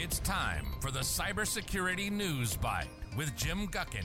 It's 0.00 0.20
time 0.20 0.64
for 0.78 0.92
the 0.92 1.00
Cybersecurity 1.00 2.08
News 2.08 2.56
Bite 2.56 2.86
with 3.16 3.34
Jim 3.36 3.66
Guckin. 3.66 4.04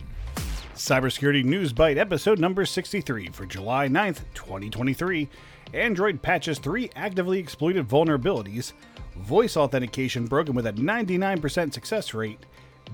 Cybersecurity 0.74 1.44
News 1.46 1.72
Bite, 1.72 2.00
episode 2.00 2.40
number 2.40 2.66
63 2.66 3.28
for 3.28 3.46
July 3.46 3.88
9th, 3.88 4.22
2023. 4.34 5.30
Android 5.76 6.20
patches 6.20 6.58
three 6.58 6.90
actively 6.96 7.38
exploited 7.38 7.88
vulnerabilities, 7.88 8.74
voice 9.18 9.56
authentication 9.56 10.26
broken 10.26 10.56
with 10.56 10.66
a 10.66 10.74
99% 10.74 11.72
success 11.72 12.16
rate, 12.16 12.44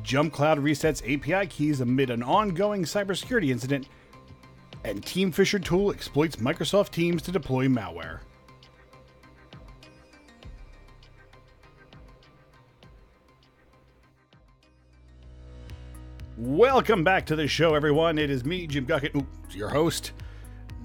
JumpCloud 0.04 0.60
resets 0.60 1.02
API 1.02 1.48
keys 1.48 1.80
amid 1.80 2.10
an 2.10 2.22
ongoing 2.22 2.84
cybersecurity 2.84 3.50
incident, 3.50 3.88
and 4.84 5.06
Team 5.06 5.32
Fisher 5.32 5.58
tool 5.60 5.92
exploits 5.92 6.36
Microsoft 6.36 6.90
Teams 6.90 7.22
to 7.22 7.32
deploy 7.32 7.68
malware. 7.68 8.20
Welcome 16.40 17.04
back 17.04 17.26
to 17.26 17.36
the 17.36 17.50
show, 17.50 17.76
everyone. 17.76 18.18
It 18.18 18.30
is 18.30 18.46
me, 18.46 18.66
Jim 18.66 18.86
Guckin, 18.86 19.26
your 19.50 19.68
host, 19.68 20.14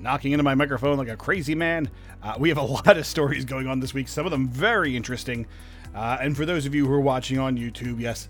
knocking 0.01 0.33
into 0.33 0.43
my 0.43 0.57
microphone 0.57 0.99
like 0.99 1.07
a 1.07 1.17
crazy 1.17 1.55
man. 1.55 1.89
Uh, 2.25 2.35
we 2.41 2.49
have 2.49 2.59
a 2.59 2.63
lot 2.65 2.99
of 2.99 3.07
stories 3.07 3.45
going 3.45 3.69
on 3.69 3.79
this 3.79 3.95
week, 3.95 4.09
some 4.09 4.27
of 4.27 4.33
them 4.33 4.49
very 4.49 4.97
interesting. 4.97 5.47
Uh, 5.95 6.19
and 6.21 6.37
for 6.37 6.45
those 6.45 6.67
of 6.67 6.75
you 6.75 6.89
who 6.89 6.93
are 6.93 7.01
watching 7.01 7.39
on 7.39 7.57
YouTube, 7.57 8.01
yes, 8.01 8.29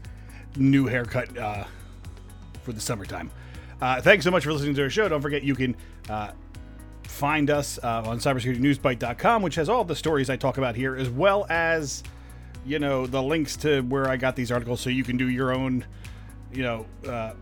new 0.56 0.84
haircut 0.84 1.34
uh, 1.38 1.64
for 2.62 2.72
the 2.72 2.80
summertime. 2.80 3.30
Uh, 3.80 4.02
thanks 4.02 4.22
so 4.26 4.30
much 4.30 4.44
for 4.44 4.52
listening 4.52 4.74
to 4.74 4.82
our 4.82 4.90
show. 4.90 5.08
Don't 5.08 5.22
forget 5.22 5.42
you 5.42 5.54
can 5.54 5.74
uh, 6.10 6.32
find 7.04 7.48
us 7.48 7.78
uh, 7.82 8.02
on 8.04 8.18
cybersecuritynewsbite.com, 8.18 9.40
which 9.40 9.54
has 9.54 9.70
all 9.70 9.82
the 9.82 9.96
stories 9.96 10.28
I 10.28 10.36
talk 10.36 10.58
about 10.58 10.76
here, 10.76 10.94
as 10.94 11.08
well 11.08 11.46
as 11.48 12.02
you 12.66 12.78
know 12.78 13.06
the 13.06 13.22
links 13.22 13.56
to 13.56 13.80
where 13.80 14.10
I 14.10 14.18
got 14.18 14.36
these 14.36 14.52
articles, 14.52 14.82
so 14.82 14.90
you 14.90 15.04
can 15.04 15.16
do 15.16 15.30
your 15.30 15.54
own 15.54 15.86
you 16.54 16.62
know 16.62 16.86
uh, 17.06 17.32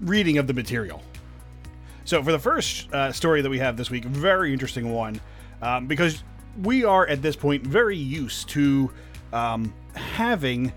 reading 0.00 0.38
of 0.38 0.46
the 0.46 0.54
material. 0.54 1.02
So 2.04 2.22
for 2.22 2.32
the 2.32 2.38
first 2.38 2.92
uh, 2.92 3.12
story 3.12 3.40
that 3.40 3.50
we 3.50 3.58
have 3.58 3.76
this 3.76 3.90
week, 3.90 4.04
very 4.04 4.52
interesting 4.52 4.92
one, 4.92 5.20
um, 5.62 5.86
because 5.86 6.22
we 6.62 6.84
are 6.84 7.06
at 7.06 7.22
this 7.22 7.36
point 7.36 7.66
very 7.66 7.96
used 7.96 8.48
to 8.50 8.90
um, 9.32 9.72
having 9.94 10.72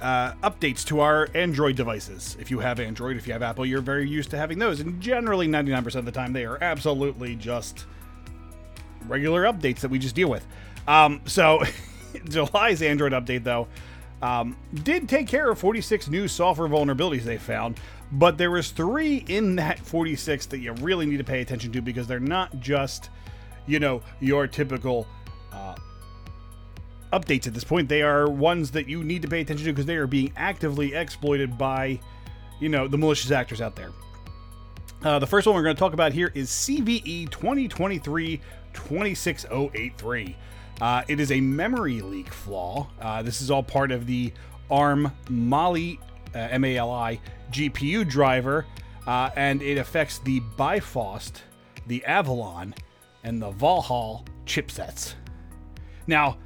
uh, 0.00 0.32
updates 0.42 0.84
to 0.86 1.00
our 1.00 1.28
Android 1.34 1.76
devices. 1.76 2.36
If 2.38 2.50
you 2.50 2.58
have 2.60 2.80
Android, 2.80 3.16
if 3.16 3.26
you 3.26 3.32
have 3.32 3.42
Apple, 3.42 3.64
you're 3.64 3.80
very 3.80 4.08
used 4.08 4.30
to 4.30 4.36
having 4.36 4.58
those. 4.58 4.80
And 4.80 5.00
generally, 5.00 5.48
99% 5.48 5.94
of 5.94 6.04
the 6.04 6.12
time, 6.12 6.32
they 6.32 6.44
are 6.44 6.62
absolutely 6.62 7.36
just 7.36 7.86
regular 9.06 9.44
updates 9.44 9.80
that 9.80 9.90
we 9.90 9.98
just 9.98 10.14
deal 10.14 10.28
with. 10.28 10.46
Um, 10.86 11.20
so, 11.24 11.62
July's 12.28 12.82
Android 12.82 13.12
update, 13.12 13.44
though, 13.44 13.68
um, 14.22 14.56
did 14.82 15.08
take 15.08 15.28
care 15.28 15.50
of 15.50 15.58
46 15.58 16.08
new 16.08 16.26
software 16.28 16.68
vulnerabilities 16.68 17.22
they 17.22 17.38
found, 17.38 17.78
but 18.12 18.38
there 18.38 18.50
was 18.50 18.70
three 18.70 19.24
in 19.28 19.56
that 19.56 19.78
46 19.78 20.46
that 20.46 20.58
you 20.58 20.72
really 20.74 21.06
need 21.06 21.18
to 21.18 21.24
pay 21.24 21.40
attention 21.40 21.72
to 21.72 21.82
because 21.82 22.06
they're 22.06 22.20
not 22.20 22.58
just, 22.60 23.10
you 23.66 23.78
know, 23.78 24.02
your 24.20 24.46
typical 24.46 25.06
uh, 25.52 25.74
updates 27.12 27.46
at 27.46 27.54
this 27.54 27.64
point. 27.64 27.88
They 27.88 28.02
are 28.02 28.28
ones 28.28 28.70
that 28.72 28.88
you 28.88 29.04
need 29.04 29.22
to 29.22 29.28
pay 29.28 29.40
attention 29.40 29.66
to 29.66 29.72
because 29.72 29.86
they 29.86 29.96
are 29.96 30.06
being 30.06 30.32
actively 30.36 30.94
exploited 30.94 31.58
by, 31.58 32.00
you 32.60 32.68
know, 32.68 32.88
the 32.88 32.98
malicious 32.98 33.30
actors 33.30 33.60
out 33.60 33.76
there. 33.76 33.90
Uh, 35.02 35.18
the 35.18 35.26
first 35.26 35.46
one 35.46 35.54
we're 35.54 35.62
going 35.62 35.76
to 35.76 35.80
talk 35.80 35.92
about 35.92 36.12
here 36.12 36.32
is 36.34 36.48
CVE 36.48 37.30
2023 37.30 38.40
26083. 38.72 40.36
Uh, 40.80 41.02
it 41.08 41.20
is 41.20 41.32
a 41.32 41.40
memory 41.40 42.00
leak 42.00 42.32
flaw. 42.32 42.88
Uh, 43.00 43.22
this 43.22 43.40
is 43.40 43.50
all 43.50 43.62
part 43.62 43.90
of 43.90 44.06
the 44.06 44.32
ARM 44.70 45.10
Mali, 45.28 45.98
uh, 46.34 46.38
M-A-L-I, 46.38 47.20
GPU 47.50 48.06
driver, 48.08 48.66
uh, 49.06 49.30
and 49.36 49.62
it 49.62 49.78
affects 49.78 50.18
the 50.18 50.40
Bifrost, 50.56 51.42
the 51.86 52.04
Avalon, 52.04 52.74
and 53.24 53.40
the 53.40 53.50
Valhalla 53.50 54.22
chipsets. 54.44 55.14
Now, 56.06 56.38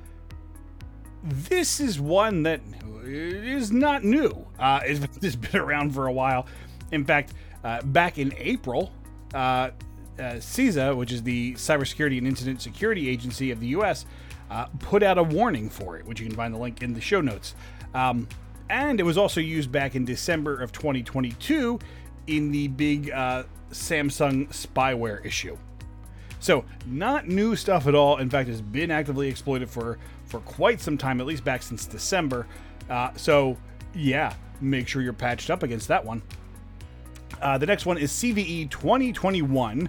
this 1.22 1.80
is 1.80 2.00
one 2.00 2.42
that 2.44 2.60
is 3.04 3.72
not 3.72 4.04
new. 4.04 4.46
Uh, 4.58 4.80
it's, 4.84 5.06
it's 5.22 5.36
been 5.36 5.60
around 5.60 5.94
for 5.94 6.06
a 6.06 6.12
while. 6.12 6.46
In 6.92 7.04
fact, 7.04 7.34
uh, 7.64 7.82
back 7.82 8.18
in 8.18 8.32
April, 8.36 8.92
uh, 10.20 10.34
CISA, 10.34 10.96
which 10.96 11.12
is 11.12 11.22
the 11.22 11.54
Cybersecurity 11.54 12.18
and 12.18 12.26
Incident 12.26 12.60
Security 12.62 13.08
Agency 13.08 13.50
of 13.50 13.60
the 13.60 13.68
U.S., 13.68 14.06
uh, 14.50 14.66
put 14.80 15.02
out 15.02 15.16
a 15.16 15.22
warning 15.22 15.70
for 15.70 15.96
it, 15.96 16.04
which 16.06 16.20
you 16.20 16.26
can 16.26 16.36
find 16.36 16.52
the 16.52 16.58
link 16.58 16.82
in 16.82 16.92
the 16.92 17.00
show 17.00 17.20
notes. 17.20 17.54
Um, 17.94 18.28
and 18.68 19.00
it 19.00 19.02
was 19.02 19.18
also 19.18 19.40
used 19.40 19.72
back 19.72 19.94
in 19.94 20.04
December 20.04 20.60
of 20.60 20.72
2022 20.72 21.78
in 22.26 22.52
the 22.52 22.68
big 22.68 23.10
uh, 23.10 23.44
Samsung 23.70 24.48
spyware 24.48 25.24
issue. 25.24 25.56
So, 26.38 26.64
not 26.86 27.28
new 27.28 27.54
stuff 27.54 27.86
at 27.86 27.94
all. 27.94 28.16
In 28.18 28.30
fact, 28.30 28.48
it's 28.48 28.60
been 28.60 28.90
actively 28.90 29.28
exploited 29.28 29.68
for 29.68 29.98
for 30.24 30.40
quite 30.40 30.80
some 30.80 30.96
time, 30.96 31.20
at 31.20 31.26
least 31.26 31.44
back 31.44 31.62
since 31.62 31.86
December. 31.86 32.46
Uh, 32.88 33.10
so, 33.16 33.56
yeah, 33.94 34.32
make 34.60 34.86
sure 34.86 35.02
you're 35.02 35.12
patched 35.12 35.50
up 35.50 35.62
against 35.64 35.88
that 35.88 36.04
one. 36.04 36.22
Uh, 37.42 37.58
the 37.58 37.66
next 37.66 37.84
one 37.84 37.98
is 37.98 38.12
CVE 38.12 38.70
2021. 38.70 39.88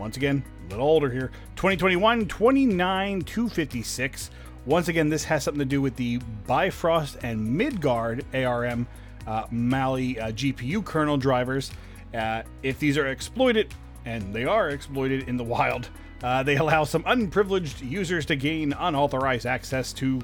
Once 0.00 0.16
again, 0.16 0.42
a 0.66 0.70
little 0.70 0.86
older 0.86 1.10
here. 1.10 1.30
2021 1.56 2.26
29 2.26 3.20
256. 3.20 4.30
Once 4.64 4.88
again, 4.88 5.10
this 5.10 5.24
has 5.24 5.44
something 5.44 5.58
to 5.58 5.66
do 5.66 5.82
with 5.82 5.94
the 5.96 6.16
Bifrost 6.46 7.18
and 7.22 7.44
Midgard 7.44 8.24
ARM 8.34 8.88
uh, 9.26 9.44
Mali 9.50 10.18
uh, 10.18 10.32
GPU 10.32 10.82
kernel 10.82 11.18
drivers. 11.18 11.70
Uh, 12.14 12.42
if 12.62 12.78
these 12.78 12.96
are 12.96 13.08
exploited, 13.08 13.74
and 14.06 14.34
they 14.34 14.46
are 14.46 14.70
exploited 14.70 15.28
in 15.28 15.36
the 15.36 15.44
wild, 15.44 15.90
uh, 16.22 16.42
they 16.42 16.56
allow 16.56 16.82
some 16.82 17.04
unprivileged 17.06 17.82
users 17.82 18.24
to 18.24 18.36
gain 18.36 18.72
unauthorized 18.72 19.44
access 19.44 19.92
to, 19.92 20.20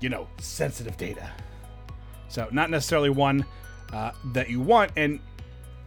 you 0.00 0.08
know, 0.08 0.28
sensitive 0.38 0.96
data. 0.96 1.28
So, 2.28 2.46
not 2.52 2.70
necessarily 2.70 3.10
one 3.10 3.44
uh, 3.92 4.12
that 4.26 4.48
you 4.48 4.60
want. 4.60 4.92
And 4.96 5.18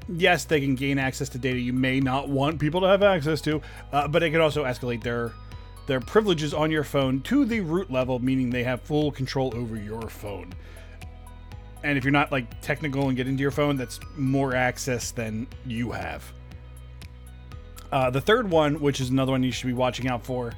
yes, 0.10 0.46
they 0.46 0.60
can 0.60 0.76
gain 0.76 0.98
access 0.98 1.30
to 1.30 1.38
data 1.38 1.60
you 1.60 1.74
may 1.74 2.00
not 2.00 2.30
want 2.30 2.60
people 2.60 2.82
to 2.82 2.88
have 2.88 3.04
access 3.04 3.42
to, 3.42 3.62
uh, 3.92 4.08
but 4.08 4.24
it 4.24 4.32
can 4.32 4.42
also 4.42 4.64
escalate 4.64 5.04
their 5.04 5.34
their 5.88 6.00
privileges 6.00 6.54
on 6.54 6.70
your 6.72 6.84
phone 6.84 7.22
to 7.22 7.44
the 7.44 7.60
root 7.60 7.92
level, 7.92 8.20
meaning 8.20 8.50
they 8.50 8.64
have 8.64 8.82
full 8.82 9.12
control 9.12 9.52
over 9.56 9.76
your 9.76 10.10
phone. 10.10 10.54
And 11.84 11.98
if 11.98 12.04
you're 12.04 12.12
not 12.12 12.32
like 12.32 12.62
technical 12.62 13.08
and 13.08 13.18
get 13.18 13.28
into 13.28 13.42
your 13.42 13.52
phone, 13.52 13.76
that's 13.76 14.00
more 14.16 14.56
access 14.56 15.12
than 15.12 15.48
you 15.66 15.92
have. 15.92 16.32
Uh, 17.92 18.10
the 18.10 18.22
third 18.22 18.50
one, 18.50 18.80
which 18.80 19.02
is 19.02 19.10
another 19.10 19.32
one 19.32 19.44
you 19.44 19.52
should 19.52 19.68
be 19.68 19.74
watching 19.74 20.08
out 20.08 20.24
for, 20.24 20.54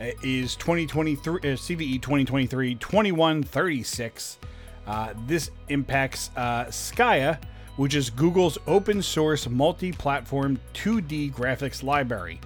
uh, 0.00 0.06
is 0.22 0.56
2023 0.56 1.34
uh, 1.34 1.44
CVE 1.54 2.02
2023 2.02 2.74
2136. 2.76 4.38
Uh, 4.86 5.14
this 5.26 5.50
impacts 5.68 6.30
uh, 6.36 6.64
Skia, 6.64 7.40
which 7.76 7.94
is 7.94 8.10
Google's 8.10 8.58
open 8.66 9.02
source 9.02 9.48
multi 9.48 9.92
platform 9.92 10.58
2D 10.74 11.32
graphics 11.32 11.82
library. 11.82 12.40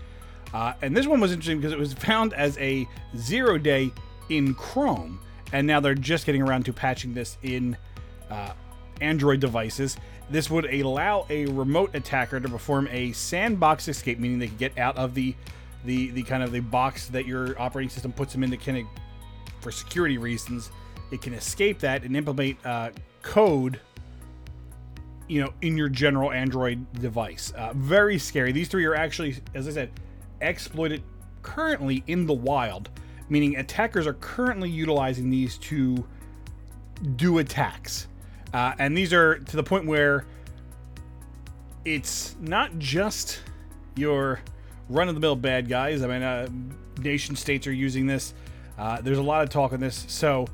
Uh, 0.54 0.72
and 0.82 0.96
this 0.96 1.06
one 1.06 1.20
was 1.20 1.32
interesting 1.32 1.58
because 1.58 1.72
it 1.72 1.78
was 1.78 1.92
found 2.08 2.32
as 2.34 2.56
a 2.58 2.86
zero 3.16 3.58
day 3.58 3.92
in 4.28 4.54
Chrome, 4.54 5.20
and 5.52 5.66
now 5.66 5.80
they're 5.80 5.94
just 5.94 6.26
getting 6.26 6.42
around 6.42 6.64
to 6.64 6.72
patching 6.72 7.14
this 7.14 7.38
in 7.42 7.76
uh, 8.30 8.52
Android 9.00 9.40
devices. 9.40 9.96
This 10.30 10.50
would 10.50 10.72
allow 10.72 11.26
a 11.30 11.46
remote 11.46 11.94
attacker 11.94 12.40
to 12.40 12.48
perform 12.48 12.88
a 12.90 13.12
sandbox 13.12 13.86
escape, 13.86 14.18
meaning 14.18 14.38
they 14.38 14.48
could 14.48 14.58
get 14.58 14.78
out 14.78 14.96
of 14.96 15.14
the 15.14 15.34
the 15.84 16.10
the 16.10 16.22
kind 16.24 16.42
of 16.42 16.50
the 16.50 16.60
box 16.60 17.06
that 17.08 17.26
your 17.26 17.60
operating 17.60 17.90
system 17.90 18.12
puts 18.12 18.32
them 18.32 18.42
in 18.42 18.50
to 18.50 18.56
kind 18.56 18.78
of 18.78 18.86
for 19.60 19.70
security 19.70 20.18
reasons. 20.18 20.70
It 21.12 21.22
can 21.22 21.34
escape 21.34 21.78
that 21.80 22.02
and 22.02 22.16
implement 22.16 22.64
uh, 22.66 22.90
code, 23.22 23.80
you 25.28 25.40
know, 25.42 25.52
in 25.62 25.76
your 25.76 25.88
general 25.88 26.32
Android 26.32 26.92
device. 26.94 27.52
Uh, 27.56 27.72
very 27.74 28.18
scary. 28.18 28.52
These 28.52 28.68
three 28.68 28.84
are 28.84 28.94
actually, 28.94 29.36
as 29.54 29.66
I 29.68 29.72
said, 29.72 29.90
exploited 30.40 31.02
currently 31.42 32.02
in 32.06 32.26
the 32.26 32.34
wild, 32.34 32.90
meaning 33.28 33.56
attackers 33.56 34.06
are 34.06 34.14
currently 34.14 34.70
utilizing 34.70 35.30
these 35.30 35.58
to 35.58 36.06
do 37.16 37.38
attacks. 37.38 38.08
Uh, 38.52 38.74
and 38.78 38.96
these 38.96 39.12
are 39.12 39.38
to 39.38 39.56
the 39.56 39.62
point 39.62 39.86
where 39.86 40.26
it's 41.84 42.36
not 42.40 42.78
just 42.78 43.40
your 43.96 44.40
run 44.88 45.08
of 45.08 45.14
the 45.14 45.20
mill 45.20 45.36
bad 45.36 45.68
guys. 45.68 46.02
I 46.02 46.06
mean, 46.06 46.22
uh, 46.22 46.48
nation 47.00 47.36
states 47.36 47.66
are 47.66 47.72
using 47.72 48.06
this. 48.06 48.34
Uh, 48.78 49.00
there's 49.00 49.18
a 49.18 49.22
lot 49.22 49.42
of 49.42 49.50
talk 49.50 49.72
on 49.72 49.80
this. 49.80 50.04
So 50.08 50.46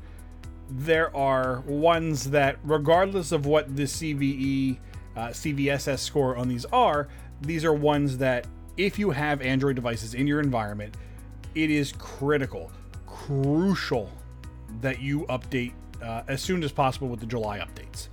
there 0.69 1.15
are 1.15 1.61
ones 1.61 2.29
that, 2.31 2.57
regardless 2.63 3.31
of 3.31 3.45
what 3.45 3.75
the 3.75 3.83
CVE, 3.83 4.77
uh, 5.15 5.27
CVSS 5.27 5.99
score 5.99 6.35
on 6.35 6.47
these 6.47 6.65
are, 6.65 7.07
these 7.41 7.65
are 7.65 7.73
ones 7.73 8.17
that, 8.17 8.47
if 8.77 8.97
you 8.97 9.11
have 9.11 9.41
Android 9.41 9.75
devices 9.75 10.13
in 10.13 10.25
your 10.25 10.39
environment, 10.39 10.95
it 11.53 11.69
is 11.69 11.91
critical, 11.97 12.71
crucial 13.05 14.09
that 14.81 14.99
you 14.99 15.21
update 15.29 15.73
uh, 16.01 16.23
as 16.27 16.41
soon 16.41 16.63
as 16.63 16.71
possible 16.71 17.07
with 17.07 17.19
the 17.19 17.25
July 17.25 17.59
updates. 17.59 18.07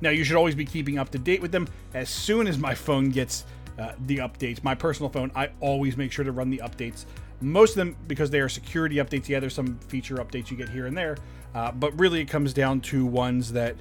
Now, 0.00 0.10
you 0.10 0.24
should 0.24 0.36
always 0.36 0.54
be 0.54 0.64
keeping 0.64 0.98
up 0.98 1.10
to 1.10 1.18
date 1.18 1.40
with 1.40 1.52
them. 1.52 1.66
As 1.94 2.10
soon 2.10 2.46
as 2.46 2.58
my 2.58 2.74
phone 2.74 3.08
gets 3.08 3.44
uh, 3.78 3.92
the 4.06 4.18
updates, 4.18 4.62
my 4.62 4.74
personal 4.74 5.08
phone, 5.08 5.30
I 5.34 5.50
always 5.60 5.96
make 5.96 6.12
sure 6.12 6.24
to 6.24 6.32
run 6.32 6.50
the 6.50 6.60
updates. 6.62 7.06
Most 7.40 7.70
of 7.70 7.76
them 7.76 7.96
because 8.06 8.30
they 8.30 8.40
are 8.40 8.48
security 8.48 8.96
updates. 8.96 9.28
Yeah, 9.28 9.40
there's 9.40 9.54
some 9.54 9.78
feature 9.88 10.16
updates 10.16 10.50
you 10.50 10.56
get 10.56 10.68
here 10.68 10.86
and 10.86 10.96
there, 10.96 11.16
uh, 11.56 11.72
but 11.72 11.98
really 11.98 12.20
it 12.20 12.26
comes 12.26 12.52
down 12.52 12.82
to 12.82 13.06
ones 13.06 13.52
that 13.52 13.74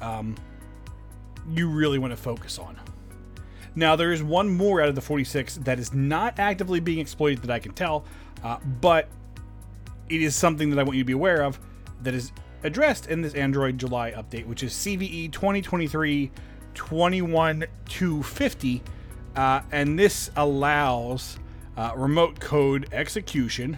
um, 0.00 0.36
you 1.50 1.68
really 1.68 1.98
want 1.98 2.12
to 2.12 2.16
focus 2.16 2.56
on. 2.56 2.78
Now, 3.74 3.96
there 3.96 4.12
is 4.12 4.22
one 4.22 4.48
more 4.48 4.80
out 4.80 4.88
of 4.88 4.94
the 4.94 5.00
46 5.00 5.56
that 5.56 5.80
is 5.80 5.92
not 5.92 6.38
actively 6.38 6.78
being 6.78 7.00
exploited 7.00 7.42
that 7.42 7.50
I 7.50 7.58
can 7.58 7.72
tell, 7.72 8.04
uh, 8.44 8.58
but 8.80 9.08
it 10.08 10.22
is 10.22 10.36
something 10.36 10.70
that 10.70 10.78
I 10.78 10.84
want 10.84 10.96
you 10.96 11.02
to 11.02 11.06
be 11.06 11.14
aware 11.14 11.42
of 11.42 11.58
that 12.02 12.14
is 12.14 12.30
addressed 12.62 13.08
in 13.08 13.22
this 13.22 13.34
Android 13.34 13.76
July 13.76 14.12
update, 14.12 14.46
which 14.46 14.62
is 14.62 14.72
CVE 14.72 15.32
2023 15.32 16.30
21250. 16.74 18.82
Uh, 19.34 19.62
and 19.72 19.98
this 19.98 20.30
allows 20.36 21.40
uh, 21.76 21.90
remote 21.96 22.38
code 22.38 22.88
execution 22.92 23.76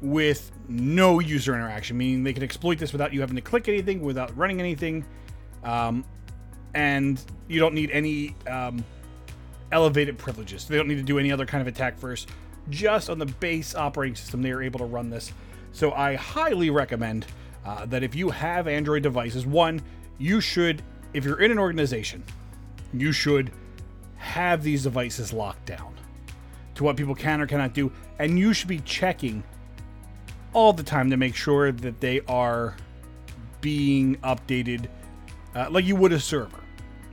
with 0.00 0.52
no 0.68 1.18
user 1.18 1.54
interaction, 1.54 1.96
meaning 1.98 2.22
they 2.22 2.32
can 2.32 2.42
exploit 2.42 2.78
this 2.78 2.92
without 2.92 3.12
you 3.12 3.20
having 3.20 3.36
to 3.36 3.42
click 3.42 3.68
anything, 3.68 4.00
without 4.00 4.36
running 4.36 4.60
anything. 4.60 5.04
Um, 5.64 6.04
and 6.74 7.20
you 7.48 7.58
don't 7.58 7.74
need 7.74 7.90
any 7.90 8.36
um, 8.48 8.84
elevated 9.72 10.18
privileges. 10.18 10.66
They 10.66 10.76
don't 10.76 10.88
need 10.88 10.98
to 10.98 11.02
do 11.02 11.18
any 11.18 11.32
other 11.32 11.46
kind 11.46 11.60
of 11.60 11.66
attack 11.66 11.98
first. 11.98 12.28
Just 12.70 13.10
on 13.10 13.18
the 13.18 13.26
base 13.26 13.74
operating 13.74 14.14
system, 14.14 14.42
they 14.42 14.52
are 14.52 14.62
able 14.62 14.78
to 14.78 14.84
run 14.84 15.10
this. 15.10 15.32
So 15.72 15.92
I 15.92 16.14
highly 16.14 16.70
recommend 16.70 17.26
uh, 17.64 17.86
that 17.86 18.02
if 18.02 18.14
you 18.14 18.30
have 18.30 18.68
Android 18.68 19.02
devices, 19.02 19.46
one, 19.46 19.82
you 20.18 20.40
should, 20.40 20.82
if 21.12 21.24
you're 21.24 21.40
in 21.40 21.50
an 21.50 21.58
organization, 21.58 22.22
you 22.92 23.12
should 23.12 23.50
have 24.16 24.62
these 24.62 24.82
devices 24.82 25.32
locked 25.32 25.66
down 25.66 25.94
to 26.74 26.84
what 26.84 26.96
people 26.96 27.14
can 27.14 27.40
or 27.40 27.46
cannot 27.46 27.74
do. 27.74 27.90
And 28.18 28.38
you 28.38 28.52
should 28.52 28.68
be 28.68 28.80
checking 28.80 29.42
all 30.58 30.72
the 30.72 30.82
time 30.82 31.08
to 31.08 31.16
make 31.16 31.36
sure 31.36 31.70
that 31.70 32.00
they 32.00 32.20
are 32.22 32.74
being 33.60 34.16
updated 34.16 34.88
uh, 35.54 35.68
like 35.70 35.84
you 35.84 35.94
would 35.94 36.12
a 36.12 36.18
server. 36.18 36.58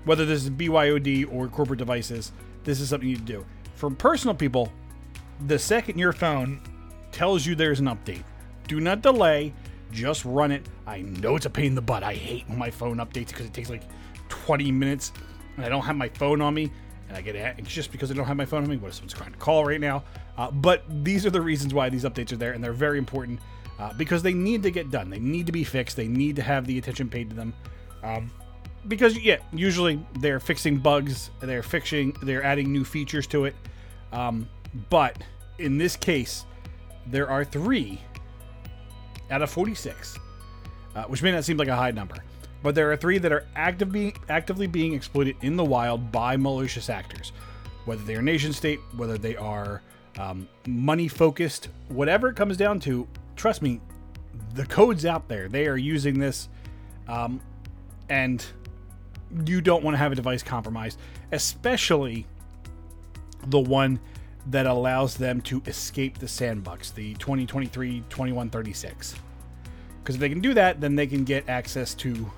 Whether 0.03 0.25
this 0.25 0.43
is 0.43 0.49
BYOD 0.49 1.31
or 1.31 1.47
corporate 1.47 1.77
devices, 1.77 2.31
this 2.63 2.81
is 2.81 2.89
something 2.89 3.07
you 3.07 3.17
do. 3.17 3.45
For 3.75 3.91
personal 3.91 4.33
people, 4.33 4.73
the 5.45 5.59
second 5.59 5.99
your 5.99 6.11
phone 6.11 6.59
tells 7.11 7.45
you 7.45 7.53
there's 7.53 7.79
an 7.79 7.85
update, 7.85 8.23
do 8.67 8.79
not 8.79 9.03
delay, 9.03 9.53
just 9.91 10.25
run 10.25 10.51
it. 10.51 10.67
I 10.87 11.01
know 11.03 11.35
it's 11.35 11.45
a 11.45 11.49
pain 11.51 11.67
in 11.67 11.75
the 11.75 11.83
butt. 11.83 12.01
I 12.01 12.15
hate 12.15 12.49
when 12.49 12.57
my 12.57 12.71
phone 12.71 12.97
updates 12.97 13.27
because 13.27 13.45
it 13.45 13.53
takes 13.53 13.69
like 13.69 13.83
20 14.29 14.71
minutes 14.71 15.11
and 15.55 15.63
I 15.63 15.69
don't 15.69 15.83
have 15.83 15.95
my 15.95 16.09
phone 16.09 16.41
on 16.41 16.55
me 16.55 16.71
and 17.07 17.17
I 17.17 17.21
get 17.21 17.35
anxious 17.35 17.73
just 17.73 17.91
because 17.91 18.11
I 18.11 18.13
don't 18.13 18.25
have 18.25 18.37
my 18.37 18.45
phone 18.45 18.63
on 18.63 18.69
me. 18.69 18.77
What 18.77 18.89
if 18.89 18.95
someone's 18.95 19.13
trying 19.13 19.31
to 19.31 19.37
call 19.37 19.65
right 19.65 19.79
now? 19.79 20.03
Uh, 20.37 20.51
but 20.51 20.83
these 21.03 21.25
are 21.25 21.29
the 21.29 21.41
reasons 21.41 21.73
why 21.73 21.89
these 21.89 22.03
updates 22.03 22.31
are 22.31 22.37
there, 22.37 22.53
and 22.53 22.63
they're 22.63 22.73
very 22.73 22.97
important 22.97 23.39
uh, 23.79 23.93
because 23.93 24.23
they 24.23 24.33
need 24.33 24.63
to 24.63 24.71
get 24.71 24.91
done. 24.91 25.09
They 25.09 25.19
need 25.19 25.45
to 25.45 25.51
be 25.51 25.63
fixed. 25.63 25.95
They 25.95 26.07
need 26.07 26.35
to 26.37 26.41
have 26.41 26.65
the 26.65 26.77
attention 26.77 27.09
paid 27.09 27.29
to 27.29 27.35
them. 27.35 27.53
Um, 28.03 28.31
because 28.87 29.17
yeah, 29.17 29.37
usually 29.51 29.99
they're 30.19 30.39
fixing 30.39 30.77
bugs, 30.77 31.31
they're 31.39 31.63
fixing, 31.63 32.15
they're 32.21 32.43
adding 32.43 32.71
new 32.71 32.83
features 32.83 33.27
to 33.27 33.45
it. 33.45 33.55
Um, 34.11 34.47
but 34.89 35.17
in 35.57 35.77
this 35.77 35.95
case, 35.95 36.45
there 37.07 37.29
are 37.29 37.43
three 37.43 37.99
out 39.31 39.41
of 39.41 39.49
46, 39.49 40.17
uh, 40.95 41.03
which 41.03 41.23
may 41.23 41.31
not 41.31 41.43
seem 41.43 41.57
like 41.57 41.67
a 41.67 41.75
high 41.75 41.91
number, 41.91 42.15
but 42.65 42.73
there 42.73 42.91
are 42.91 42.97
three 42.97 43.19
that 43.19 43.31
are 43.31 43.45
actively 43.55 44.15
actively 44.27 44.65
being 44.65 44.95
exploited 44.95 45.35
in 45.41 45.55
the 45.55 45.63
wild 45.63 46.11
by 46.11 46.35
malicious 46.35 46.89
actors, 46.89 47.31
whether 47.85 48.01
they 48.01 48.15
are 48.15 48.23
nation 48.23 48.51
state, 48.51 48.79
whether 48.95 49.19
they 49.19 49.35
are 49.35 49.83
um, 50.17 50.49
money 50.65 51.07
focused, 51.07 51.69
whatever 51.89 52.27
it 52.27 52.35
comes 52.35 52.57
down 52.57 52.79
to. 52.79 53.07
Trust 53.35 53.61
me, 53.61 53.81
the 54.55 54.65
code's 54.65 55.05
out 55.05 55.27
there. 55.27 55.47
They 55.47 55.67
are 55.67 55.77
using 55.77 56.17
this, 56.17 56.49
um, 57.07 57.39
and 58.09 58.43
you 59.45 59.61
don't 59.61 59.83
want 59.83 59.93
to 59.93 59.99
have 59.99 60.11
a 60.11 60.15
device 60.15 60.41
compromised, 60.41 60.97
especially 61.33 62.25
the 63.45 63.59
one 63.59 63.99
that 64.47 64.65
allows 64.65 65.17
them 65.17 65.39
to 65.41 65.61
escape 65.67 66.17
the 66.17 66.27
sandbox, 66.27 66.89
the 66.89 67.13
2023 67.13 67.99
2136. 68.09 69.13
Because 70.01 70.15
if 70.15 70.19
they 70.19 70.29
can 70.29 70.41
do 70.41 70.55
that, 70.55 70.81
then 70.81 70.95
they 70.95 71.05
can 71.05 71.23
get 71.23 71.47
access 71.47 71.93
to 71.93 72.31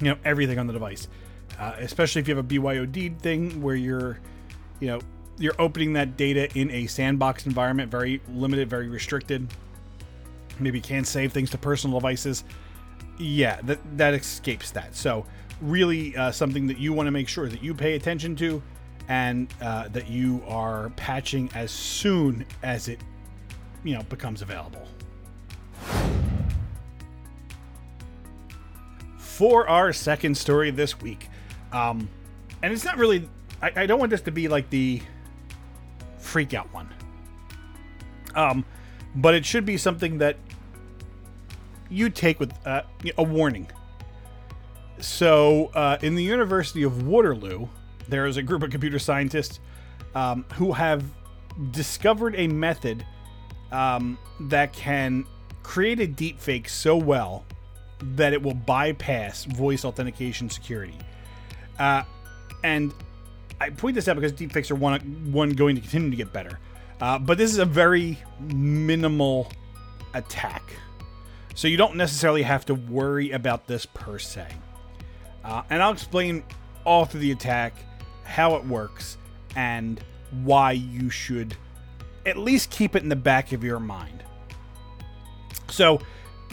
you 0.00 0.08
know 0.08 0.16
everything 0.24 0.58
on 0.58 0.66
the 0.66 0.72
device. 0.72 1.08
Uh, 1.58 1.74
especially 1.78 2.20
if 2.20 2.28
you 2.28 2.34
have 2.34 2.44
a 2.44 2.48
BYOD 2.48 3.18
thing 3.18 3.60
where 3.60 3.74
you're, 3.74 4.18
you 4.78 4.86
know, 4.86 5.00
you're 5.38 5.54
opening 5.58 5.92
that 5.92 6.16
data 6.16 6.48
in 6.58 6.70
a 6.70 6.86
sandbox 6.86 7.44
environment, 7.44 7.90
very 7.90 8.22
limited, 8.30 8.70
very 8.70 8.88
restricted. 8.88 9.46
Maybe 10.58 10.78
you 10.78 10.82
can't 10.82 11.06
save 11.06 11.32
things 11.32 11.50
to 11.50 11.58
personal 11.58 11.98
devices. 11.98 12.44
Yeah, 13.18 13.60
that 13.62 13.78
that 13.98 14.14
escapes 14.14 14.70
that. 14.72 14.96
So 14.96 15.26
really 15.60 16.16
uh, 16.16 16.32
something 16.32 16.66
that 16.66 16.78
you 16.78 16.92
want 16.92 17.06
to 17.06 17.10
make 17.10 17.28
sure 17.28 17.48
that 17.48 17.62
you 17.62 17.74
pay 17.74 17.94
attention 17.94 18.34
to 18.36 18.62
and 19.08 19.52
uh, 19.60 19.88
that 19.88 20.08
you 20.08 20.42
are 20.46 20.90
patching 20.90 21.50
as 21.54 21.70
soon 21.70 22.46
as 22.62 22.88
it 22.88 23.00
you 23.84 23.94
know 23.94 24.02
becomes 24.04 24.42
available 24.42 24.86
for 29.40 29.66
our 29.70 29.90
second 29.90 30.36
story 30.36 30.70
this 30.70 31.00
week. 31.00 31.30
Um, 31.72 32.10
and 32.62 32.74
it's 32.74 32.84
not 32.84 32.98
really 32.98 33.26
I, 33.62 33.72
I 33.74 33.86
don't 33.86 33.98
want 33.98 34.10
this 34.10 34.20
to 34.22 34.30
be 34.30 34.48
like 34.48 34.68
the 34.68 35.00
freak 36.18 36.52
out 36.52 36.70
one. 36.74 36.90
Um, 38.34 38.66
but 39.14 39.34
it 39.34 39.46
should 39.46 39.64
be 39.64 39.78
something 39.78 40.18
that 40.18 40.36
you 41.88 42.10
take 42.10 42.38
with 42.38 42.52
uh, 42.66 42.82
a 43.16 43.22
warning. 43.22 43.66
So, 44.98 45.70
uh, 45.72 45.96
in 46.02 46.16
the 46.16 46.22
University 46.22 46.82
of 46.82 47.06
Waterloo, 47.06 47.66
there 48.10 48.26
is 48.26 48.36
a 48.36 48.42
group 48.42 48.62
of 48.62 48.68
computer 48.68 48.98
scientists 48.98 49.58
um, 50.14 50.44
who 50.52 50.72
have 50.72 51.02
discovered 51.70 52.34
a 52.36 52.46
method 52.46 53.06
um, 53.72 54.18
that 54.38 54.74
can 54.74 55.24
create 55.62 55.98
a 55.98 56.06
deepfake 56.06 56.68
so 56.68 56.94
well 56.94 57.46
that 58.16 58.32
it 58.32 58.42
will 58.42 58.54
bypass 58.54 59.44
voice 59.44 59.84
authentication 59.84 60.50
security. 60.50 60.98
Uh, 61.78 62.02
and 62.62 62.92
I 63.60 63.70
point 63.70 63.94
this 63.94 64.08
out 64.08 64.16
because 64.16 64.32
deepfakes 64.32 64.70
are 64.70 64.74
one, 64.74 65.32
one 65.32 65.50
going 65.50 65.76
to 65.76 65.80
continue 65.80 66.10
to 66.10 66.16
get 66.16 66.32
better. 66.32 66.58
Uh, 67.00 67.18
but 67.18 67.38
this 67.38 67.50
is 67.50 67.58
a 67.58 67.64
very 67.64 68.18
minimal 68.40 69.50
attack. 70.14 70.62
So 71.54 71.68
you 71.68 71.76
don't 71.76 71.96
necessarily 71.96 72.42
have 72.42 72.64
to 72.66 72.74
worry 72.74 73.32
about 73.32 73.66
this 73.66 73.86
per 73.86 74.18
se. 74.18 74.46
Uh, 75.44 75.62
and 75.70 75.82
I'll 75.82 75.92
explain 75.92 76.44
all 76.84 77.04
through 77.04 77.20
the 77.20 77.32
attack 77.32 77.74
how 78.24 78.56
it 78.56 78.64
works 78.64 79.18
and 79.56 80.02
why 80.44 80.72
you 80.72 81.10
should 81.10 81.56
at 82.26 82.36
least 82.36 82.70
keep 82.70 82.94
it 82.94 83.02
in 83.02 83.08
the 83.08 83.16
back 83.16 83.52
of 83.52 83.64
your 83.64 83.80
mind. 83.80 84.22
So, 85.68 86.00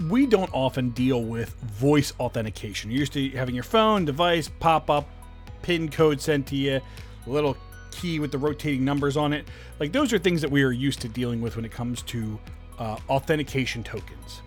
we 0.04 0.26
don't 0.26 0.54
often 0.54 0.92
deal 0.92 1.24
with 1.24 1.54
voice 1.62 2.14
authentication. 2.20 2.92
You're 2.92 3.00
used 3.00 3.14
to 3.14 3.30
having 3.32 3.56
your 3.56 3.64
phone 3.64 4.06
device 4.06 4.50
pop 4.60 4.90
up, 4.90 5.10
pin 5.62 5.90
code 5.90 6.22
sent 6.22 6.48
to 6.48 6.56
you, 6.56 6.82
little 7.26 7.58
key 7.92 8.20
with 8.20 8.32
the 8.32 8.38
rotating 8.38 8.86
numbers 8.86 9.18
on 9.18 9.34
it. 9.34 9.48
Like, 9.80 9.92
those 9.92 10.14
are 10.14 10.20
things 10.20 10.42
that 10.42 10.52
we 10.52 10.64
are 10.64 10.72
used 10.72 11.02
to 11.02 11.10
dealing 11.10 11.42
with 11.42 11.56
when 11.56 11.66
it 11.66 11.72
comes 11.72 12.02
to 12.04 12.40
uh, 12.78 12.98
authentication 13.10 13.84
tokens. 13.84 14.42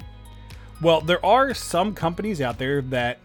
Well, 0.81 1.01
there 1.01 1.25
are 1.27 1.53
some 1.53 1.95
companies 1.95 2.41
out 2.41 2.59
there 2.59 2.81
that 2.83 3.19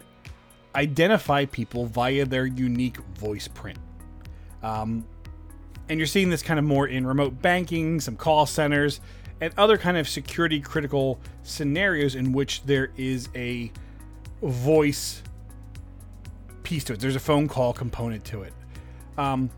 identify 0.75 1.45
people 1.45 1.85
via 1.85 2.25
their 2.25 2.45
unique 2.45 2.97
voice 2.97 3.47
print. 3.47 3.79
Um, 4.61 5.05
and 5.87 5.99
you're 5.99 6.07
seeing 6.07 6.29
this 6.29 6.41
kind 6.41 6.59
of 6.59 6.65
more 6.65 6.87
in 6.87 7.05
remote 7.05 7.41
banking, 7.41 8.01
some 8.01 8.17
call 8.17 8.45
centers, 8.45 8.99
and 9.41 9.53
other 9.57 9.77
kind 9.77 9.97
of 9.97 10.07
security 10.07 10.59
critical 10.59 11.19
scenarios 11.43 12.15
in 12.15 12.31
which 12.31 12.63
there 12.63 12.91
is 12.97 13.29
a 13.35 13.71
voice 14.41 15.21
piece 16.63 16.83
to 16.85 16.93
it. 16.93 16.99
There's 16.99 17.15
a 17.15 17.19
phone 17.19 17.47
call 17.47 17.73
component 17.73 18.23
to 18.25 18.43
it. 18.43 18.53
Um, 19.17 19.49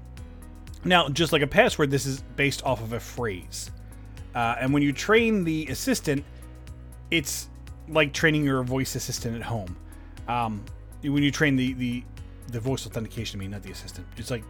now, 0.84 1.10
just 1.10 1.34
like 1.34 1.42
a 1.42 1.48
password, 1.48 1.92
this 1.92 2.06
is 2.06 2.22
based 2.36 2.64
off 2.64 2.82
of 2.82 2.94
a 2.94 3.00
phrase. 3.00 3.72
Uh, 4.36 4.56
and 4.60 4.74
when 4.74 4.84
you 4.84 4.94
train 4.94 5.44
the 5.44 5.68
assistant, 5.68 6.24
it's 7.10 7.50
like 7.90 8.14
training 8.14 8.44
your 8.44 8.64
voice 8.64 8.96
assistant 8.96 9.36
at 9.36 9.42
home. 9.42 9.76
Um, 10.28 10.64
when 11.02 11.24
you 11.24 11.32
train 11.32 11.56
the 11.56 11.74
the 11.74 12.04
the 12.48 12.60
voice 12.60 12.86
authentication, 12.86 13.40
I 13.40 13.42
mean, 13.42 13.52
not 13.52 13.64
the 13.64 13.72
assistant. 13.72 14.08
It's 14.18 14.32
like 14.32 14.44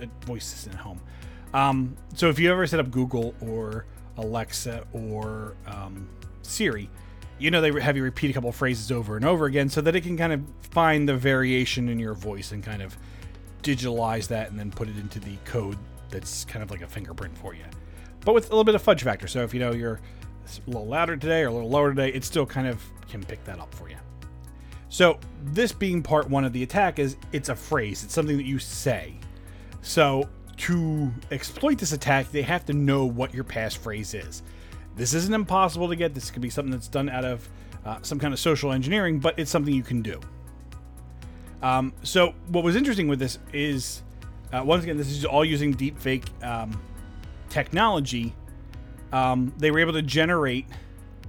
a 0.00 0.06
voice 0.26 0.44
assistant 0.44 0.76
at 0.76 0.80
home. 0.80 1.00
Um, 1.54 1.96
so 2.14 2.28
if 2.28 2.38
you 2.38 2.50
ever 2.50 2.66
set 2.66 2.80
up 2.80 2.90
Google 2.90 3.34
or 3.40 3.84
Alexa 4.16 4.84
or 4.92 5.54
um, 5.66 6.08
Siri, 6.42 6.88
you 7.38 7.50
know 7.50 7.60
they 7.60 7.80
have 7.80 7.96
you 7.96 8.02
repeat 8.02 8.30
a 8.30 8.32
couple 8.32 8.52
phrases 8.52 8.92
over 8.92 9.16
and 9.16 9.24
over 9.24 9.46
again 9.46 9.68
so 9.68 9.80
that 9.80 9.96
it 9.96 10.02
can 10.02 10.16
kind 10.16 10.32
of 10.32 10.42
find 10.70 11.08
the 11.08 11.16
variation 11.16 11.88
in 11.88 11.98
your 11.98 12.14
voice 12.14 12.52
and 12.52 12.62
kind 12.62 12.82
of 12.82 12.96
digitalize 13.62 14.28
that 14.28 14.50
and 14.50 14.58
then 14.58 14.70
put 14.70 14.88
it 14.88 14.96
into 14.98 15.18
the 15.20 15.36
code 15.44 15.78
that's 16.10 16.44
kind 16.44 16.62
of 16.62 16.70
like 16.70 16.82
a 16.82 16.86
fingerprint 16.86 17.36
for 17.36 17.54
you. 17.54 17.64
But 18.24 18.34
with 18.34 18.46
a 18.46 18.48
little 18.50 18.64
bit 18.64 18.74
of 18.74 18.82
fudge 18.82 19.02
factor 19.02 19.26
so 19.26 19.42
if 19.42 19.52
you 19.52 19.60
know 19.60 19.72
you're 19.72 20.00
a 20.44 20.70
little 20.70 20.86
louder 20.86 21.16
today 21.16 21.42
or 21.42 21.48
a 21.48 21.52
little 21.52 21.70
lower 21.70 21.90
today 21.90 22.12
it 22.12 22.24
still 22.24 22.46
kind 22.46 22.66
of 22.66 22.82
can 23.08 23.24
pick 23.24 23.42
that 23.44 23.58
up 23.58 23.74
for 23.74 23.88
you. 23.88 23.96
So 24.88 25.18
this 25.42 25.72
being 25.72 26.02
part 26.02 26.28
one 26.28 26.44
of 26.44 26.52
the 26.52 26.62
attack 26.62 26.98
is 26.98 27.16
it's 27.32 27.48
a 27.48 27.56
phrase. 27.56 28.04
It's 28.04 28.12
something 28.12 28.36
that 28.36 28.44
you 28.44 28.58
say. 28.58 29.14
So 29.80 30.28
to 30.62 31.12
exploit 31.30 31.78
this 31.78 31.92
attack 31.92 32.30
they 32.32 32.42
have 32.42 32.64
to 32.64 32.72
know 32.72 33.04
what 33.04 33.32
your 33.34 33.44
passphrase 33.44 34.14
is 34.14 34.42
this 34.96 35.14
isn't 35.14 35.34
impossible 35.34 35.88
to 35.88 35.96
get. 35.96 36.14
This 36.14 36.30
could 36.30 36.42
be 36.42 36.50
something 36.50 36.70
that's 36.70 36.88
done 36.88 37.08
out 37.08 37.24
of 37.24 37.48
uh, 37.84 37.98
some 38.02 38.18
kind 38.18 38.32
of 38.32 38.40
social 38.40 38.72
engineering, 38.72 39.18
but 39.18 39.38
it's 39.38 39.50
something 39.50 39.74
you 39.74 39.82
can 39.82 40.02
do. 40.02 40.20
Um, 41.62 41.92
so, 42.02 42.34
what 42.48 42.64
was 42.64 42.76
interesting 42.76 43.08
with 43.08 43.18
this 43.18 43.38
is, 43.52 44.02
uh, 44.52 44.62
once 44.64 44.82
again, 44.84 44.96
this 44.96 45.10
is 45.10 45.24
all 45.24 45.44
using 45.44 45.74
deepfake 45.74 46.26
um, 46.44 46.80
technology. 47.48 48.34
Um, 49.12 49.52
they 49.58 49.70
were 49.70 49.78
able 49.78 49.92
to 49.92 50.02
generate 50.02 50.66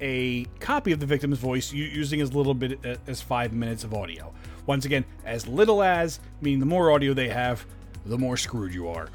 a 0.02 0.46
copy 0.60 0.92
of 0.92 1.00
the 1.00 1.06
victim's 1.06 1.38
voice 1.38 1.72
using 1.72 2.20
as 2.20 2.34
little 2.34 2.54
bit 2.54 2.80
uh, 2.86 2.96
as 3.08 3.22
five 3.22 3.54
minutes 3.54 3.84
of 3.84 3.94
audio. 3.94 4.34
Once 4.66 4.86
again, 4.86 5.06
as 5.26 5.48
little 5.48 5.84
as, 5.84 6.20
meaning 6.42 6.60
the 6.60 6.66
more 6.66 6.92
audio 6.92 7.14
they 7.14 7.30
have, 7.30 7.66
the 8.06 8.18
more 8.18 8.36
screwed 8.36 8.74
you 8.74 8.88
are. 8.88 9.08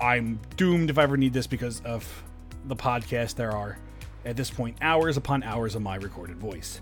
I'm 0.00 0.40
doomed 0.56 0.90
if 0.90 0.98
I 0.98 1.02
ever 1.02 1.16
need 1.16 1.32
this 1.32 1.46
because 1.46 1.80
of 1.82 2.22
the 2.66 2.76
podcast, 2.76 3.34
there 3.34 3.52
are 3.52 3.78
at 4.24 4.36
this 4.36 4.50
point 4.50 4.76
hours 4.80 5.16
upon 5.16 5.42
hours 5.42 5.74
of 5.74 5.82
my 5.82 5.96
recorded 5.96 6.36
voice. 6.36 6.80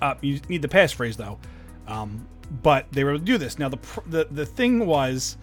Uh, 0.00 0.14
you 0.20 0.40
need 0.48 0.62
the 0.62 0.68
passphrase 0.68 1.16
though, 1.16 1.38
um, 1.86 2.26
but 2.62 2.86
they 2.92 3.04
were 3.04 3.10
able 3.10 3.20
to 3.20 3.24
do 3.24 3.38
this. 3.38 3.58
Now 3.58 3.68
the 3.68 3.78
the 4.06 4.26
the 4.30 4.46
thing 4.46 4.86
was 4.86 5.36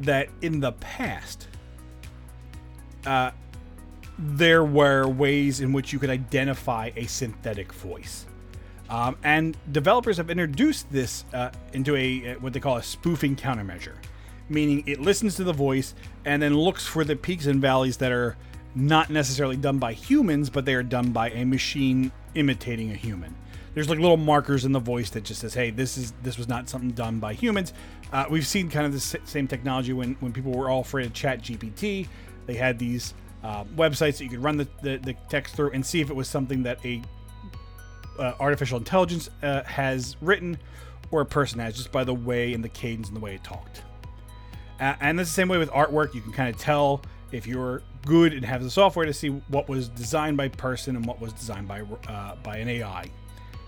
that 0.00 0.28
in 0.42 0.60
the 0.60 0.72
past, 0.72 1.48
uh, 3.06 3.30
there 4.18 4.64
were 4.64 5.08
ways 5.08 5.60
in 5.60 5.72
which 5.72 5.92
you 5.92 5.98
could 5.98 6.10
identify 6.10 6.90
a 6.96 7.06
synthetic 7.06 7.72
voice. 7.72 8.26
Um, 8.90 9.16
and 9.24 9.56
developers 9.72 10.18
have 10.18 10.28
introduced 10.28 10.90
this 10.92 11.24
uh, 11.32 11.50
into 11.72 11.96
a 11.96 12.34
what 12.36 12.52
they 12.52 12.60
call 12.60 12.76
a 12.76 12.82
spoofing 12.82 13.36
countermeasure, 13.36 13.94
meaning 14.52 14.84
it 14.86 15.00
listens 15.00 15.36
to 15.36 15.44
the 15.44 15.52
voice 15.52 15.94
and 16.24 16.42
then 16.42 16.56
looks 16.56 16.86
for 16.86 17.04
the 17.04 17.16
peaks 17.16 17.46
and 17.46 17.60
valleys 17.60 17.96
that 17.98 18.12
are 18.12 18.36
not 18.74 19.10
necessarily 19.10 19.56
done 19.56 19.78
by 19.78 19.92
humans, 19.92 20.50
but 20.50 20.64
they 20.64 20.74
are 20.74 20.82
done 20.82 21.12
by 21.12 21.30
a 21.30 21.44
machine 21.44 22.12
imitating 22.34 22.90
a 22.90 22.94
human. 22.94 23.34
There's 23.74 23.88
like 23.88 23.98
little 23.98 24.16
markers 24.16 24.64
in 24.64 24.72
the 24.72 24.80
voice 24.80 25.10
that 25.10 25.24
just 25.24 25.40
says, 25.40 25.54
"Hey, 25.54 25.70
this 25.70 25.96
is 25.96 26.12
this 26.22 26.36
was 26.36 26.48
not 26.48 26.68
something 26.68 26.90
done 26.90 27.18
by 27.18 27.32
humans." 27.32 27.72
Uh, 28.12 28.26
we've 28.30 28.46
seen 28.46 28.68
kind 28.68 28.84
of 28.84 28.92
the 28.92 29.00
same 29.00 29.48
technology 29.48 29.92
when 29.92 30.14
when 30.20 30.32
people 30.32 30.52
were 30.52 30.68
all 30.68 30.80
afraid 30.80 31.06
of 31.06 31.14
Chat 31.14 31.42
GPT. 31.42 32.06
They 32.46 32.54
had 32.54 32.78
these 32.78 33.14
uh, 33.42 33.64
websites 33.76 34.18
that 34.18 34.24
you 34.24 34.30
could 34.30 34.42
run 34.42 34.56
the, 34.56 34.68
the, 34.82 34.96
the, 34.98 35.14
text 35.28 35.56
through 35.56 35.70
and 35.72 35.84
see 35.84 36.00
if 36.00 36.10
it 36.10 36.16
was 36.16 36.28
something 36.28 36.62
that 36.62 36.84
a 36.84 37.02
uh, 38.18 38.34
artificial 38.38 38.78
intelligence 38.78 39.30
uh, 39.42 39.62
has 39.64 40.16
written 40.20 40.58
or 41.10 41.22
a 41.22 41.26
person 41.26 41.58
has, 41.58 41.76
just 41.76 41.90
by 41.92 42.04
the 42.04 42.14
way 42.14 42.52
and 42.54 42.62
the 42.62 42.68
cadence 42.68 43.08
and 43.08 43.16
the 43.16 43.20
way 43.20 43.34
it 43.34 43.44
talked. 43.44 43.82
And 44.82 45.18
that's 45.18 45.30
the 45.30 45.34
same 45.34 45.48
way 45.48 45.58
with 45.58 45.70
artwork. 45.70 46.14
You 46.14 46.20
can 46.20 46.32
kind 46.32 46.52
of 46.52 46.60
tell 46.60 47.02
if 47.30 47.46
you're 47.46 47.82
good 48.04 48.32
and 48.32 48.44
have 48.44 48.62
the 48.62 48.70
software 48.70 49.06
to 49.06 49.12
see 49.12 49.28
what 49.28 49.68
was 49.68 49.88
designed 49.88 50.36
by 50.36 50.48
person 50.48 50.96
and 50.96 51.06
what 51.06 51.20
was 51.20 51.32
designed 51.32 51.68
by 51.68 51.82
uh, 52.08 52.36
by 52.42 52.56
an 52.56 52.68
AI. 52.68 53.06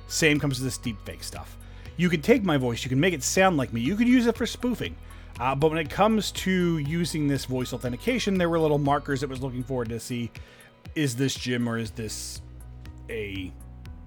Same 0.09 0.39
comes 0.39 0.59
to 0.59 0.65
this 0.65 0.79
deepfake 0.79 1.23
stuff. 1.23 1.57
You 1.97 2.09
can 2.09 2.21
take 2.21 2.43
my 2.43 2.57
voice, 2.57 2.83
you 2.83 2.89
can 2.89 2.99
make 2.99 3.15
it 3.15 3.23
sound 3.23 3.57
like 3.57 3.73
me, 3.73 3.81
you 3.81 3.97
could 3.97 4.09
use 4.09 4.27
it 4.27 4.37
for 4.37 4.47
spoofing. 4.47 4.97
Uh, 5.39 5.55
but 5.55 5.71
when 5.71 5.79
it 5.79 5.91
comes 5.91 6.31
to 6.33 6.79
using 6.79 7.27
this 7.27 7.45
voice 7.45 7.73
authentication, 7.73 8.39
there 8.39 8.49
were 8.49 8.59
little 8.59 8.79
markers 8.79 9.23
it 9.23 9.29
was 9.29 9.41
looking 9.41 9.63
for 9.63 9.85
to 9.85 9.99
see 9.99 10.31
is 10.95 11.17
this 11.17 11.35
Jim 11.35 11.69
or 11.69 11.79
is 11.79 11.91
this 11.93 12.41
a 13.09 13.53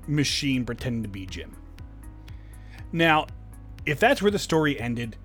machine 0.08 0.66
pretending 0.66 1.04
to 1.04 1.10
be 1.10 1.26
Jim? 1.26 1.56
Now, 2.92 3.28
if 3.86 4.00
that's 4.00 4.22
where 4.22 4.32
the 4.32 4.40
story 4.40 4.80
ended, 4.80 5.18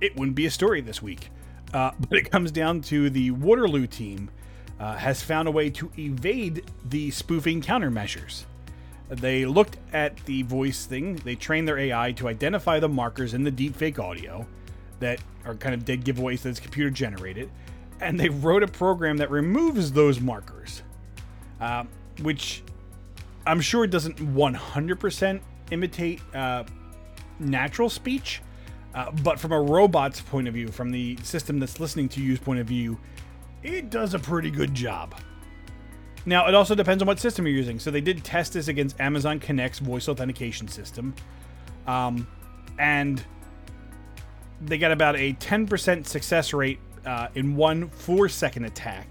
it 0.00 0.16
wouldn't 0.16 0.36
be 0.36 0.46
a 0.46 0.50
story 0.50 0.80
this 0.80 1.02
week. 1.02 1.30
Uh, 1.72 1.92
but 2.08 2.18
it 2.18 2.30
comes 2.30 2.50
down 2.50 2.80
to 2.82 3.10
the 3.10 3.30
Waterloo 3.30 3.86
team 3.86 4.30
uh, 4.78 4.94
has 4.96 5.22
found 5.22 5.48
a 5.48 5.50
way 5.50 5.70
to 5.70 5.90
evade 5.98 6.70
the 6.84 7.10
spoofing 7.10 7.62
countermeasures. 7.62 8.44
They 9.08 9.46
looked 9.46 9.76
at 9.92 10.16
the 10.26 10.42
voice 10.42 10.84
thing, 10.84 11.16
they 11.16 11.36
trained 11.36 11.68
their 11.68 11.78
AI 11.78 12.12
to 12.12 12.28
identify 12.28 12.80
the 12.80 12.88
markers 12.88 13.34
in 13.34 13.44
the 13.44 13.52
deepfake 13.52 13.98
audio 13.98 14.46
that 14.98 15.20
are 15.44 15.54
kind 15.54 15.74
of 15.74 15.84
dead 15.84 16.04
giveaways 16.04 16.42
that 16.42 16.50
it's 16.50 16.60
computer 16.60 16.90
generated, 16.90 17.50
and 18.00 18.18
they 18.18 18.28
wrote 18.28 18.62
a 18.62 18.68
program 18.68 19.18
that 19.18 19.30
removes 19.30 19.92
those 19.92 20.20
markers, 20.20 20.82
uh, 21.60 21.84
which 22.22 22.62
I'm 23.46 23.60
sure 23.60 23.86
doesn't 23.86 24.16
100% 24.16 25.40
imitate 25.70 26.20
uh, 26.34 26.64
natural 27.38 27.88
speech, 27.88 28.42
uh, 28.96 29.10
but 29.22 29.38
from 29.38 29.52
a 29.52 29.60
robot's 29.60 30.22
point 30.22 30.48
of 30.48 30.54
view, 30.54 30.68
from 30.68 30.90
the 30.90 31.18
system 31.22 31.60
that's 31.60 31.78
listening 31.78 32.08
to 32.08 32.20
you's 32.20 32.38
point 32.38 32.58
of 32.58 32.66
view, 32.66 32.98
it 33.62 33.90
does 33.90 34.14
a 34.14 34.18
pretty 34.18 34.50
good 34.50 34.72
job. 34.74 35.14
Now, 36.24 36.48
it 36.48 36.54
also 36.54 36.74
depends 36.74 37.02
on 37.02 37.06
what 37.06 37.20
system 37.20 37.46
you're 37.46 37.54
using. 37.54 37.78
So 37.78 37.90
they 37.90 38.00
did 38.00 38.24
test 38.24 38.54
this 38.54 38.68
against 38.68 38.98
Amazon 38.98 39.38
Connect's 39.38 39.80
voice 39.80 40.08
authentication 40.08 40.66
system. 40.66 41.14
Um, 41.86 42.26
and 42.78 43.22
they 44.62 44.78
got 44.78 44.92
about 44.92 45.14
a 45.16 45.34
10% 45.34 46.06
success 46.06 46.54
rate 46.54 46.80
uh, 47.04 47.28
in 47.34 47.54
one 47.54 47.90
four 47.90 48.30
second 48.30 48.64
attack. 48.64 49.08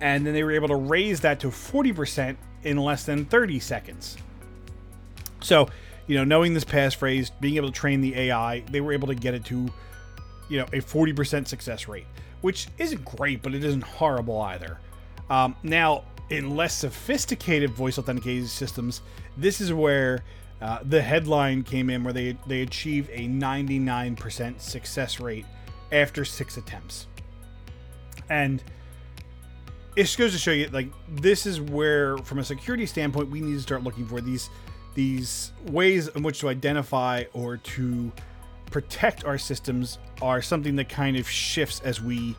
And 0.00 0.26
then 0.26 0.32
they 0.32 0.42
were 0.42 0.52
able 0.52 0.68
to 0.68 0.76
raise 0.76 1.20
that 1.20 1.38
to 1.40 1.48
40% 1.48 2.36
in 2.64 2.78
less 2.78 3.04
than 3.04 3.26
30 3.26 3.60
seconds. 3.60 4.16
So 5.42 5.68
you 6.06 6.16
know, 6.16 6.24
knowing 6.24 6.54
this 6.54 6.64
passphrase, 6.64 7.30
being 7.40 7.56
able 7.56 7.68
to 7.68 7.74
train 7.74 8.00
the 8.00 8.14
AI, 8.14 8.60
they 8.70 8.80
were 8.80 8.92
able 8.92 9.08
to 9.08 9.14
get 9.14 9.34
it 9.34 9.44
to, 9.46 9.68
you 10.48 10.58
know, 10.58 10.64
a 10.66 10.80
40% 10.80 11.48
success 11.48 11.88
rate, 11.88 12.06
which 12.40 12.68
isn't 12.78 13.04
great, 13.04 13.42
but 13.42 13.54
it 13.54 13.64
isn't 13.64 13.82
horrible 13.82 14.40
either. 14.42 14.78
Um, 15.28 15.56
now, 15.62 16.04
in 16.30 16.56
less 16.56 16.76
sophisticated 16.76 17.70
voice 17.70 17.98
authentication 17.98 18.46
systems, 18.46 19.02
this 19.36 19.60
is 19.60 19.72
where 19.72 20.24
uh, 20.60 20.78
the 20.82 21.02
headline 21.02 21.62
came 21.62 21.90
in 21.90 22.02
where 22.02 22.12
they 22.12 22.36
they 22.46 22.62
achieve 22.62 23.10
a 23.12 23.28
99% 23.28 24.60
success 24.60 25.20
rate 25.20 25.44
after 25.92 26.24
six 26.24 26.56
attempts, 26.56 27.06
and 28.30 28.62
it 29.96 30.04
just 30.04 30.18
goes 30.18 30.32
to 30.32 30.38
show 30.38 30.52
you 30.52 30.68
like 30.68 30.88
this 31.08 31.46
is 31.46 31.60
where, 31.60 32.16
from 32.18 32.38
a 32.38 32.44
security 32.44 32.86
standpoint, 32.86 33.30
we 33.30 33.40
need 33.40 33.54
to 33.54 33.60
start 33.60 33.82
looking 33.82 34.06
for 34.06 34.20
these 34.20 34.48
these 34.96 35.52
ways 35.66 36.08
in 36.08 36.24
which 36.24 36.40
to 36.40 36.48
identify 36.48 37.22
or 37.32 37.58
to 37.58 38.10
protect 38.70 39.24
our 39.24 39.38
systems 39.38 39.98
are 40.20 40.42
something 40.42 40.74
that 40.76 40.88
kind 40.88 41.16
of 41.16 41.28
shifts 41.30 41.80
as 41.84 42.02
we 42.02 42.34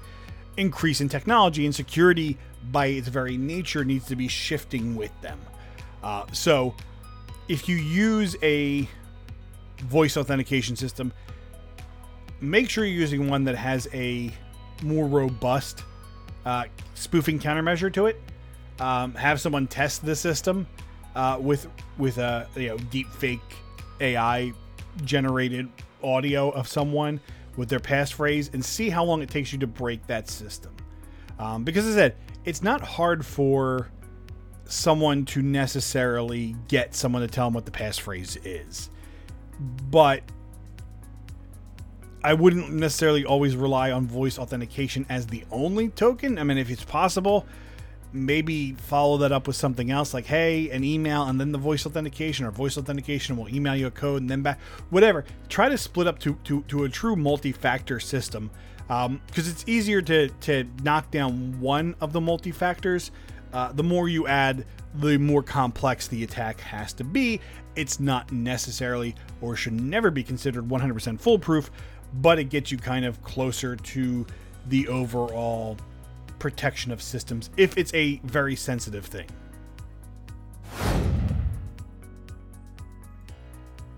increase 0.57 0.99
in 0.99 1.07
technology 1.07 1.65
and 1.65 1.73
security 1.73 2.37
by 2.71 2.87
its 2.87 3.07
very 3.07 3.37
nature 3.37 3.85
needs 3.85 4.05
to 4.07 4.15
be 4.15 4.27
shifting 4.27 4.95
with 4.95 5.11
them. 5.21 5.39
Uh, 6.03 6.25
so 6.33 6.75
if 7.47 7.69
you 7.69 7.77
use 7.77 8.35
a 8.43 8.89
voice 9.83 10.17
authentication 10.17 10.75
system 10.75 11.13
make 12.41 12.69
sure 12.69 12.85
you're 12.85 12.99
using 12.99 13.29
one 13.29 13.43
that 13.45 13.55
has 13.55 13.87
a 13.93 14.31
more 14.83 15.07
robust 15.07 15.83
uh, 16.45 16.65
spoofing 16.93 17.39
countermeasure 17.39 17.91
to 17.93 18.05
it. 18.07 18.21
Um, 18.79 19.15
have 19.15 19.41
someone 19.41 19.67
test 19.67 20.05
the 20.05 20.15
system 20.15 20.67
uh, 21.17 21.38
with 21.39 21.67
with 21.97 22.19
a 22.19 22.47
you 22.55 22.69
know 22.69 22.77
deep 22.77 23.09
fake 23.09 23.41
AI 24.00 24.53
generated 25.03 25.67
audio 26.03 26.50
of 26.51 26.67
someone 26.67 27.19
with 27.57 27.69
their 27.69 27.79
passphrase 27.79 28.53
and 28.53 28.63
see 28.63 28.88
how 28.89 29.03
long 29.03 29.21
it 29.24 29.29
takes 29.29 29.51
you 29.51 29.57
to 29.57 29.67
break 29.67 30.05
that 30.05 30.29
system. 30.29 30.71
Um, 31.39 31.63
because 31.63 31.86
as 31.86 31.95
I 31.95 31.97
said, 31.97 32.15
it's 32.45 32.62
not 32.62 32.81
hard 32.81 33.25
for 33.25 33.89
someone 34.65 35.25
to 35.25 35.41
necessarily 35.41 36.55
get 36.67 36.93
someone 36.93 37.24
to 37.24 37.27
tell 37.27 37.47
them 37.47 37.53
what 37.55 37.65
the 37.65 37.71
passphrase 37.71 38.38
is, 38.45 38.91
but 39.89 40.21
I 42.24 42.33
wouldn't 42.36 42.71
necessarily 42.71 43.25
always 43.25 43.55
rely 43.55 43.91
on 43.91 44.05
voice 44.05 44.38
authentication 44.38 45.05
as 45.09 45.25
the 45.25 45.43
only 45.50 45.89
token. 45.89 46.38
I 46.38 46.43
mean, 46.43 46.59
if 46.59 46.69
it's 46.69 46.83
possible, 46.83 47.47
maybe 48.13 48.73
follow 48.73 49.17
that 49.17 49.31
up 49.31 49.47
with 49.47 49.55
something 49.55 49.91
else 49.91 50.13
like 50.13 50.25
hey 50.25 50.69
an 50.69 50.83
email 50.83 51.23
and 51.23 51.39
then 51.39 51.51
the 51.51 51.57
voice 51.57 51.85
authentication 51.85 52.45
or 52.45 52.51
voice 52.51 52.77
authentication 52.77 53.35
will 53.35 53.49
email 53.49 53.75
you 53.75 53.87
a 53.87 53.91
code 53.91 54.21
and 54.21 54.29
then 54.29 54.41
back 54.41 54.59
whatever 54.89 55.25
try 55.49 55.67
to 55.67 55.77
split 55.77 56.07
up 56.07 56.17
to 56.17 56.33
to, 56.43 56.61
to 56.63 56.83
a 56.85 56.89
true 56.89 57.15
multi-factor 57.15 57.99
system 57.99 58.49
because 58.87 59.05
um, 59.05 59.21
it's 59.35 59.65
easier 59.67 60.01
to 60.01 60.29
to 60.39 60.63
knock 60.83 61.11
down 61.11 61.59
one 61.59 61.95
of 61.99 62.13
the 62.13 62.21
multi-factors 62.21 63.11
uh, 63.53 63.71
the 63.71 63.83
more 63.83 64.09
you 64.09 64.27
add, 64.27 64.65
the 64.95 65.17
more 65.17 65.43
complex 65.43 66.07
the 66.07 66.23
attack 66.23 66.59
has 66.61 66.93
to 66.93 67.03
be. 67.03 67.39
It's 67.75 67.99
not 67.99 68.31
necessarily 68.31 69.15
or 69.41 69.55
should 69.55 69.79
never 69.79 70.11
be 70.11 70.23
considered 70.23 70.67
100% 70.67 71.19
foolproof, 71.19 71.71
but 72.15 72.39
it 72.39 72.45
gets 72.45 72.71
you 72.71 72.77
kind 72.77 73.05
of 73.05 73.21
closer 73.23 73.75
to 73.75 74.25
the 74.67 74.87
overall 74.87 75.77
protection 76.39 76.91
of 76.91 77.01
systems 77.01 77.50
if 77.58 77.77
it's 77.77 77.94
a 77.94 78.20
very 78.24 78.56
sensitive 78.56 79.06
thing. 79.06 79.27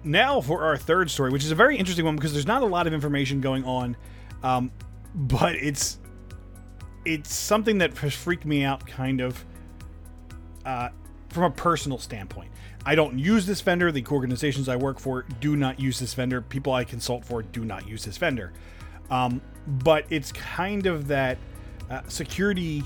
Now 0.04 0.40
for 0.42 0.64
our 0.64 0.78
third 0.78 1.12
story, 1.12 1.32
which 1.32 1.44
is 1.44 1.52
a 1.52 1.56
very 1.56 1.78
interesting 1.78 2.06
one 2.06 2.16
because 2.16 2.34
there's 2.34 2.48
not 2.48 2.62
a 2.62 2.66
lot 2.66 2.88
of 2.88 2.94
information 2.94 3.42
going 3.42 3.66
on, 3.66 3.98
um, 4.44 4.72
but 5.14 5.56
it's 5.56 6.00
it's 7.06 7.34
something 7.34 7.80
that 7.80 7.98
has 7.98 8.14
freaked 8.14 8.46
me 8.46 8.64
out 8.64 8.86
kind 8.86 9.22
of 9.22 9.44
uh, 10.66 10.90
from 11.30 11.44
a 11.44 11.52
personal 11.52 11.98
standpoint. 11.98 12.52
I 12.86 12.96
don't 12.96 13.20
use 13.20 13.46
this 13.46 13.62
vendor. 13.62 13.92
The 13.92 14.06
organizations 14.10 14.70
I 14.70 14.76
work 14.76 15.00
for 15.00 15.24
do 15.40 15.56
not 15.56 15.80
use 15.80 16.00
this 16.00 16.14
vendor. 16.14 16.42
People 16.42 16.74
I 16.74 16.84
consult 16.84 17.26
for 17.26 17.42
do 17.42 17.66
not 17.66 17.88
use 17.88 18.06
this 18.06 18.18
vendor. 18.18 18.54
Um, 19.10 19.42
but 19.68 20.06
it's 20.10 20.32
kind 20.32 20.86
of 20.86 21.08
that 21.08 21.38
uh, 21.90 22.02
security. 22.08 22.84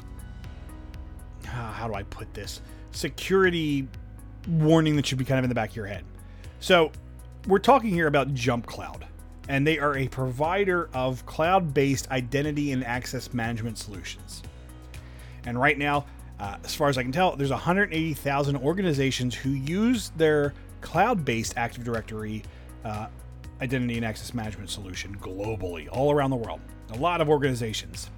Uh, 1.46 1.72
how 1.72 1.88
do 1.88 1.94
I 1.94 2.04
put 2.04 2.34
this? 2.34 2.62
Security 2.92 3.88
warning 4.48 4.96
that 4.96 5.06
should 5.06 5.18
be 5.18 5.26
kind 5.26 5.40
of 5.40 5.46
in 5.46 5.50
the 5.50 5.56
back 5.56 5.72
of 5.72 5.76
your 5.76 5.86
head. 5.86 6.04
So, 6.60 6.92
we're 7.48 7.60
talking 7.60 7.90
here 7.90 8.08
about 8.08 8.34
JumpCloud, 8.34 9.04
and 9.50 9.68
they 9.68 9.78
are 9.78 9.98
a 9.98 10.08
provider 10.08 10.90
of 10.94 11.26
cloud 11.26 11.74
based 11.74 12.10
identity 12.10 12.72
and 12.72 12.86
access 12.86 13.34
management 13.34 13.78
solutions. 13.78 14.44
And 15.46 15.60
right 15.60 15.78
now, 15.78 16.06
uh, 16.40 16.58
as 16.64 16.74
far 16.74 16.90
as 16.90 16.98
I 16.98 17.04
can 17.04 17.12
tell, 17.12 17.36
there's 17.36 17.52
180,000 17.52 18.58
organizations 18.58 19.36
who 19.36 19.52
use 19.52 20.12
their 20.18 20.54
cloud-based 20.82 21.54
Active 21.58 21.84
Directory 21.84 22.44
uh, 22.84 23.08
identity 23.62 23.96
and 23.96 24.06
access 24.06 24.34
management 24.34 24.70
solution 24.70 25.16
globally, 25.18 25.88
all 25.92 26.12
around 26.12 26.32
the 26.32 26.36
world. 26.36 26.60
A 26.92 26.98
lot 26.98 27.22
of 27.22 27.30
organizations. 27.30 28.10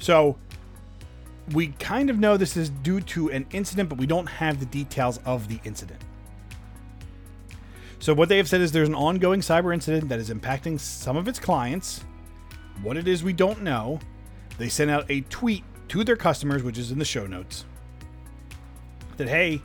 So 0.00 0.36
we 1.52 1.68
kind 1.68 2.10
of 2.10 2.18
know 2.18 2.36
this 2.36 2.56
is 2.56 2.70
due 2.70 3.00
to 3.02 3.30
an 3.30 3.46
incident, 3.52 3.88
but 3.88 3.98
we 3.98 4.06
don't 4.06 4.26
have 4.26 4.58
the 4.58 4.66
details 4.66 5.20
of 5.24 5.46
the 5.46 5.60
incident. 5.64 6.00
So 8.00 8.14
what 8.14 8.30
they 8.30 8.38
have 8.38 8.48
said 8.48 8.62
is 8.62 8.72
there's 8.72 8.88
an 8.88 8.94
ongoing 8.94 9.40
cyber 9.40 9.74
incident 9.74 10.08
that 10.08 10.18
is 10.18 10.30
impacting 10.30 10.80
some 10.80 11.16
of 11.16 11.28
its 11.28 11.38
clients. 11.38 12.02
What 12.82 12.96
it 12.96 13.06
is, 13.06 13.22
we 13.22 13.34
don't 13.34 13.62
know. 13.62 14.00
They 14.58 14.70
sent 14.70 14.90
out 14.90 15.04
a 15.10 15.20
tweet 15.22 15.64
to 15.88 16.02
their 16.02 16.16
customers, 16.16 16.62
which 16.62 16.78
is 16.78 16.90
in 16.90 16.98
the 16.98 17.04
show 17.04 17.26
notes, 17.26 17.66
that 19.18 19.28
hey, 19.28 19.60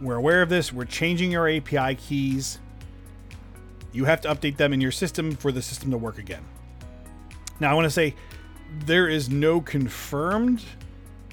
we're 0.00 0.16
aware 0.16 0.42
of 0.42 0.50
this. 0.50 0.72
We're 0.72 0.84
changing 0.84 1.32
your 1.32 1.48
API 1.48 1.94
keys. 1.94 2.58
You 3.92 4.04
have 4.04 4.20
to 4.22 4.28
update 4.28 4.56
them 4.56 4.72
in 4.72 4.80
your 4.80 4.92
system 4.92 5.32
for 5.32 5.50
the 5.50 5.62
system 5.62 5.90
to 5.90 5.98
work 5.98 6.18
again. 6.18 6.44
Now, 7.60 7.70
I 7.70 7.74
want 7.74 7.84
to 7.84 7.90
say 7.90 8.14
there 8.86 9.08
is 9.08 9.28
no 9.28 9.60
confirmed 9.60 10.64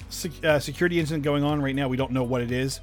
sec- 0.08 0.44
uh, 0.44 0.58
security 0.58 1.00
incident 1.00 1.24
going 1.24 1.44
on 1.44 1.62
right 1.62 1.74
now. 1.74 1.88
We 1.88 1.96
don't 1.96 2.12
know 2.12 2.24
what 2.24 2.40
it 2.40 2.52
is. 2.52 2.80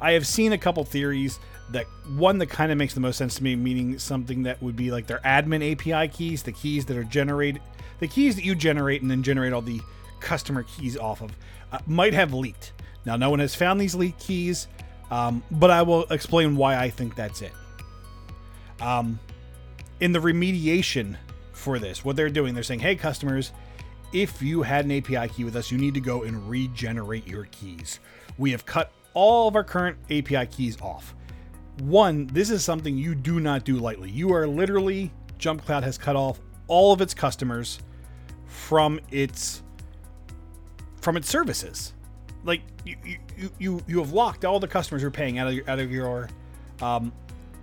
I 0.00 0.12
have 0.12 0.26
seen 0.26 0.52
a 0.52 0.58
couple 0.58 0.84
theories 0.84 1.40
that 1.70 1.86
one 2.16 2.38
that 2.38 2.46
kind 2.46 2.72
of 2.72 2.78
makes 2.78 2.94
the 2.94 3.00
most 3.00 3.18
sense 3.18 3.34
to 3.36 3.42
me, 3.42 3.56
meaning 3.56 3.98
something 3.98 4.44
that 4.44 4.62
would 4.62 4.76
be 4.76 4.90
like 4.90 5.06
their 5.06 5.18
admin 5.20 5.72
API 5.72 6.08
keys, 6.08 6.42
the 6.42 6.52
keys 6.52 6.86
that 6.86 6.96
are 6.96 7.04
generated, 7.04 7.60
the 7.98 8.08
keys 8.08 8.36
that 8.36 8.44
you 8.44 8.54
generate 8.54 9.02
and 9.02 9.10
then 9.10 9.22
generate 9.22 9.52
all 9.52 9.60
the 9.60 9.80
customer 10.20 10.62
keys 10.62 10.96
off 10.96 11.20
of, 11.20 11.36
uh, 11.72 11.78
might 11.86 12.14
have 12.14 12.32
leaked. 12.32 12.72
Now, 13.04 13.16
no 13.16 13.30
one 13.30 13.40
has 13.40 13.54
found 13.54 13.80
these 13.80 13.94
leaked 13.94 14.20
keys, 14.20 14.68
um, 15.10 15.42
but 15.50 15.70
I 15.70 15.82
will 15.82 16.04
explain 16.04 16.56
why 16.56 16.76
I 16.76 16.90
think 16.90 17.16
that's 17.16 17.42
it. 17.42 17.52
Um, 18.80 19.18
in 20.00 20.12
the 20.12 20.20
remediation 20.20 21.16
for 21.58 21.78
this, 21.78 22.04
what 22.04 22.16
they're 22.16 22.30
doing, 22.30 22.54
they're 22.54 22.62
saying, 22.62 22.80
hey, 22.80 22.94
customers, 22.94 23.52
if 24.12 24.40
you 24.40 24.62
had 24.62 24.84
an 24.84 24.92
API 24.92 25.28
key 25.28 25.44
with 25.44 25.56
us, 25.56 25.70
you 25.70 25.78
need 25.78 25.94
to 25.94 26.00
go 26.00 26.22
and 26.22 26.48
regenerate 26.48 27.26
your 27.26 27.44
keys. 27.46 28.00
We 28.38 28.52
have 28.52 28.64
cut 28.64 28.92
all 29.12 29.48
of 29.48 29.56
our 29.56 29.64
current 29.64 29.98
API 30.10 30.46
keys 30.46 30.80
off. 30.80 31.14
One, 31.80 32.26
this 32.28 32.50
is 32.50 32.64
something 32.64 32.96
you 32.96 33.14
do 33.14 33.40
not 33.40 33.64
do 33.64 33.76
lightly. 33.76 34.10
You 34.10 34.32
are 34.32 34.46
literally, 34.46 35.12
JumpCloud 35.38 35.82
has 35.82 35.98
cut 35.98 36.16
off 36.16 36.40
all 36.68 36.92
of 36.92 37.00
its 37.00 37.14
customers 37.14 37.80
from 38.46 39.00
its 39.10 39.62
from 41.00 41.16
its 41.16 41.28
services. 41.28 41.92
Like 42.44 42.62
you, 42.84 42.96
you, 43.36 43.50
you, 43.58 43.80
you 43.86 43.98
have 43.98 44.12
locked 44.12 44.44
all 44.44 44.58
the 44.58 44.68
customers 44.68 45.02
who 45.02 45.08
are 45.08 45.12
paying 45.12 45.38
out 45.38 45.48
of 45.48 45.54
your, 45.54 45.70
out 45.70 45.78
of 45.78 45.90
your, 45.92 46.28
um, 46.82 47.12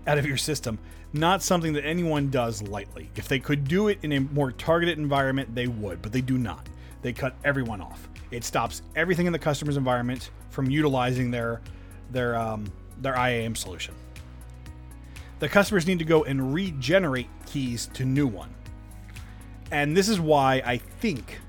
out 0.07 0.17
of 0.17 0.25
your 0.25 0.37
system. 0.37 0.79
Not 1.17 1.41
something 1.41 1.73
that 1.73 1.85
anyone 1.85 2.29
does 2.29 2.61
lightly. 2.61 3.09
If 3.15 3.27
they 3.27 3.39
could 3.39 3.67
do 3.67 3.87
it 3.87 3.99
in 4.03 4.11
a 4.11 4.19
more 4.19 4.51
targeted 4.51 4.97
environment, 4.97 5.55
they 5.55 5.67
would, 5.67 6.01
but 6.01 6.11
they 6.11 6.21
do 6.21 6.37
not. 6.37 6.67
They 7.01 7.13
cut 7.13 7.35
everyone 7.43 7.81
off. 7.81 8.07
It 8.31 8.43
stops 8.43 8.81
everything 8.95 9.25
in 9.25 9.33
the 9.33 9.39
customer's 9.39 9.77
environment 9.77 10.29
from 10.49 10.69
utilizing 10.69 11.31
their 11.31 11.61
their 12.11 12.35
um, 12.35 12.65
their 13.01 13.15
IAM 13.15 13.55
solution. 13.55 13.93
The 15.39 15.47
customers 15.47 15.87
need 15.87 15.99
to 15.99 16.05
go 16.05 16.23
and 16.23 16.53
regenerate 16.53 17.29
keys 17.45 17.87
to 17.93 18.05
new 18.05 18.27
one. 18.27 18.53
And 19.71 19.95
this 19.95 20.09
is 20.09 20.19
why 20.19 20.61
I 20.65 20.77
think 20.77 21.39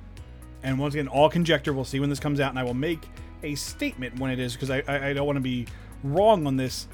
and 0.67 0.81
once 0.81 0.95
again, 0.95 1.07
all 1.07 1.31
conjecture. 1.31 1.73
We'll 1.73 1.85
see 1.85 2.01
when 2.01 2.11
this 2.11 2.19
comes 2.19 2.41
out, 2.41 2.51
and 2.51 2.59
I 2.59 2.65
will 2.65 2.75
make 2.75 2.99
a 3.45 3.55
statement 3.55 4.19
when 4.19 4.33
it 4.33 4.41
is 4.41 4.55
because 4.55 4.69
I, 4.69 4.83
I, 4.89 5.09
I, 5.09 5.13
don't 5.13 5.25
want 5.25 5.37
to 5.37 5.41
be 5.41 5.67
wrong 6.03 6.45
on 6.47 6.57
this. 6.57 6.89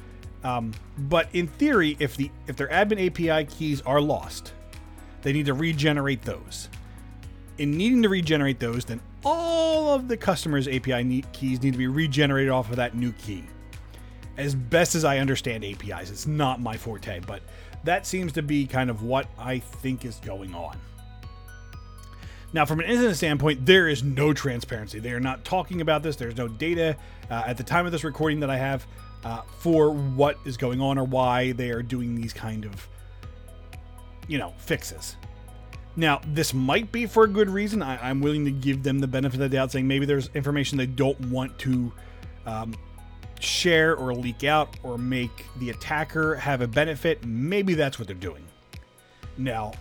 Um, 0.44 0.72
but 0.98 1.28
in 1.32 1.46
theory, 1.46 1.96
if 2.00 2.16
the 2.16 2.30
if 2.46 2.56
their 2.56 2.68
admin 2.68 3.06
API 3.06 3.44
keys 3.44 3.80
are 3.82 4.00
lost, 4.00 4.52
they 5.22 5.32
need 5.32 5.46
to 5.46 5.54
regenerate 5.54 6.22
those. 6.22 6.68
In 7.58 7.76
needing 7.76 8.02
to 8.02 8.08
regenerate 8.08 8.58
those, 8.58 8.84
then 8.84 9.00
all 9.24 9.94
of 9.94 10.08
the 10.08 10.16
customer's 10.16 10.66
API 10.66 11.04
need, 11.04 11.30
keys 11.32 11.62
need 11.62 11.72
to 11.72 11.78
be 11.78 11.86
regenerated 11.86 12.50
off 12.50 12.70
of 12.70 12.76
that 12.76 12.94
new 12.94 13.12
key. 13.12 13.44
As 14.36 14.54
best 14.54 14.94
as 14.94 15.04
I 15.04 15.18
understand 15.18 15.64
APIs, 15.64 16.10
it's 16.10 16.26
not 16.26 16.60
my 16.60 16.76
forte, 16.76 17.20
but 17.20 17.42
that 17.84 18.06
seems 18.06 18.32
to 18.32 18.42
be 18.42 18.66
kind 18.66 18.90
of 18.90 19.02
what 19.02 19.28
I 19.38 19.58
think 19.58 20.04
is 20.04 20.16
going 20.16 20.54
on. 20.54 20.78
Now, 22.54 22.66
from 22.66 22.80
an 22.80 22.86
incident 22.86 23.16
standpoint, 23.16 23.64
there 23.64 23.88
is 23.88 24.02
no 24.02 24.32
transparency. 24.32 24.98
They 24.98 25.12
are 25.12 25.20
not 25.20 25.44
talking 25.44 25.80
about 25.80 26.02
this. 26.02 26.16
There's 26.16 26.36
no 26.36 26.48
data 26.48 26.96
uh, 27.30 27.44
at 27.46 27.56
the 27.56 27.62
time 27.62 27.86
of 27.86 27.92
this 27.92 28.04
recording 28.04 28.40
that 28.40 28.50
I 28.50 28.56
have 28.56 28.86
uh, 29.24 29.42
for 29.58 29.90
what 29.90 30.38
is 30.44 30.56
going 30.56 30.80
on 30.80 30.98
or 30.98 31.04
why 31.04 31.52
they 31.52 31.70
are 31.70 31.82
doing 31.82 32.14
these 32.14 32.32
kind 32.32 32.64
of, 32.64 32.88
you 34.28 34.38
know, 34.38 34.52
fixes. 34.58 35.16
Now, 35.94 36.20
this 36.26 36.54
might 36.54 36.90
be 36.90 37.06
for 37.06 37.24
a 37.24 37.28
good 37.28 37.50
reason. 37.50 37.82
I, 37.82 38.10
am 38.10 38.20
willing 38.20 38.44
to 38.46 38.50
give 38.50 38.82
them 38.82 38.98
the 38.98 39.06
benefit 39.06 39.34
of 39.34 39.50
the 39.50 39.56
doubt, 39.56 39.72
saying 39.72 39.86
maybe 39.86 40.06
there's 40.06 40.28
information 40.34 40.78
they 40.78 40.86
don't 40.86 41.20
want 41.26 41.58
to 41.60 41.92
um, 42.46 42.74
share 43.40 43.94
or 43.96 44.14
leak 44.14 44.44
out 44.44 44.76
or 44.82 44.96
make 44.96 45.44
the 45.58 45.70
attacker 45.70 46.34
have 46.36 46.62
a 46.62 46.66
benefit. 46.66 47.24
Maybe 47.26 47.74
that's 47.74 47.98
what 47.98 48.08
they're 48.08 48.16
doing. 48.16 48.46
Now, 49.36 49.72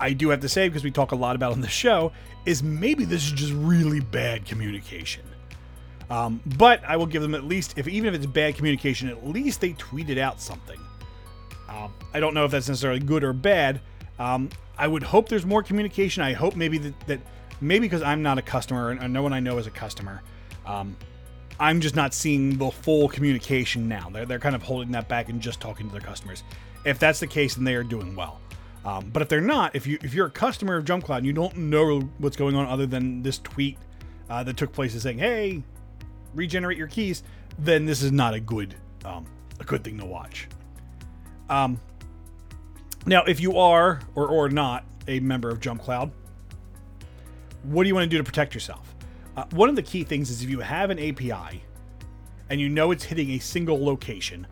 I 0.00 0.12
do 0.12 0.30
have 0.30 0.40
to 0.40 0.48
say, 0.48 0.68
because 0.68 0.82
we 0.82 0.90
talk 0.90 1.12
a 1.12 1.16
lot 1.16 1.36
about 1.36 1.52
on 1.52 1.60
the 1.60 1.68
show, 1.68 2.12
is 2.46 2.62
maybe 2.62 3.04
this 3.04 3.24
is 3.24 3.32
just 3.32 3.52
really 3.52 4.00
bad 4.00 4.46
communication. 4.46 5.22
Um, 6.10 6.40
but 6.58 6.82
I 6.84 6.96
will 6.96 7.06
give 7.06 7.22
them 7.22 7.34
at 7.34 7.44
least, 7.44 7.74
if 7.78 7.86
even 7.86 8.12
if 8.12 8.20
it's 8.20 8.26
bad 8.26 8.56
communication, 8.56 9.08
at 9.08 9.26
least 9.26 9.60
they 9.60 9.72
tweeted 9.74 10.18
out 10.18 10.40
something. 10.40 10.78
Um, 11.68 11.92
I 12.12 12.18
don't 12.18 12.34
know 12.34 12.44
if 12.44 12.50
that's 12.50 12.68
necessarily 12.68 12.98
good 12.98 13.22
or 13.22 13.32
bad. 13.32 13.80
Um, 14.18 14.50
I 14.76 14.88
would 14.88 15.04
hope 15.04 15.28
there's 15.28 15.46
more 15.46 15.62
communication. 15.62 16.22
I 16.22 16.32
hope 16.32 16.56
maybe 16.56 16.78
that, 16.78 17.00
that 17.06 17.20
maybe 17.60 17.86
because 17.86 18.02
I'm 18.02 18.22
not 18.22 18.38
a 18.38 18.42
customer 18.42 18.90
and 18.90 19.12
no 19.12 19.22
one 19.22 19.32
I 19.32 19.38
know 19.38 19.56
is 19.58 19.68
a 19.68 19.70
customer, 19.70 20.22
um, 20.66 20.96
I'm 21.60 21.80
just 21.80 21.94
not 21.94 22.12
seeing 22.12 22.56
the 22.56 22.70
full 22.70 23.08
communication 23.08 23.86
now. 23.86 24.08
They're, 24.10 24.26
they're 24.26 24.38
kind 24.38 24.56
of 24.56 24.62
holding 24.62 24.90
that 24.92 25.08
back 25.08 25.28
and 25.28 25.40
just 25.40 25.60
talking 25.60 25.86
to 25.86 25.92
their 25.92 26.00
customers. 26.00 26.42
If 26.84 26.98
that's 26.98 27.20
the 27.20 27.26
case, 27.26 27.54
then 27.54 27.64
they 27.64 27.74
are 27.74 27.84
doing 27.84 28.16
well. 28.16 28.40
Um, 28.84 29.10
but 29.12 29.20
if 29.20 29.28
they're 29.28 29.42
not, 29.42 29.76
if 29.76 29.86
you 29.86 29.98
if 30.02 30.14
you're 30.14 30.26
a 30.26 30.30
customer 30.30 30.76
of 30.76 30.86
JumpCloud 30.86 31.18
and 31.18 31.26
you 31.26 31.34
don't 31.34 31.54
know 31.56 32.00
what's 32.18 32.36
going 32.36 32.56
on 32.56 32.66
other 32.66 32.86
than 32.86 33.22
this 33.22 33.38
tweet 33.38 33.76
uh, 34.30 34.42
that 34.42 34.56
took 34.56 34.72
place 34.72 34.94
is 34.94 35.02
saying, 35.02 35.18
"Hey, 35.18 35.62
regenerate 36.34 36.78
your 36.78 36.86
keys," 36.86 37.22
then 37.58 37.84
this 37.86 38.02
is 38.02 38.12
not 38.12 38.34
a 38.34 38.40
good 38.40 38.74
um, 39.04 39.26
a 39.58 39.64
good 39.64 39.84
thing 39.84 39.98
to 39.98 40.06
watch. 40.06 40.48
Um, 41.48 41.80
now, 43.06 43.24
if 43.24 43.40
you 43.40 43.58
are 43.58 44.00
or 44.14 44.28
or 44.28 44.48
not 44.48 44.84
a 45.08 45.20
member 45.20 45.48
of 45.48 45.60
JumpCloud, 45.60 46.10
what 47.64 47.82
do 47.82 47.88
you 47.88 47.94
want 47.94 48.04
to 48.04 48.10
do 48.10 48.18
to 48.18 48.24
protect 48.24 48.54
yourself? 48.54 48.94
Uh, 49.36 49.44
one 49.52 49.68
of 49.68 49.76
the 49.76 49.82
key 49.82 50.04
things 50.04 50.30
is 50.30 50.42
if 50.42 50.50
you 50.50 50.60
have 50.60 50.90
an 50.90 50.98
API 50.98 51.62
and 52.48 52.60
you 52.60 52.68
know 52.68 52.90
it's 52.90 53.04
hitting 53.04 53.30
a 53.30 53.38
single 53.38 53.82
location 53.82 54.46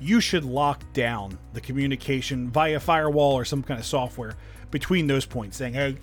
you 0.00 0.20
should 0.20 0.44
lock 0.44 0.82
down 0.92 1.38
the 1.52 1.60
communication 1.60 2.50
via 2.50 2.80
firewall 2.80 3.34
or 3.34 3.44
some 3.44 3.62
kind 3.62 3.78
of 3.78 3.86
software 3.86 4.34
between 4.70 5.06
those 5.06 5.26
points, 5.26 5.58
saying, 5.58 5.74
hey, 5.74 5.96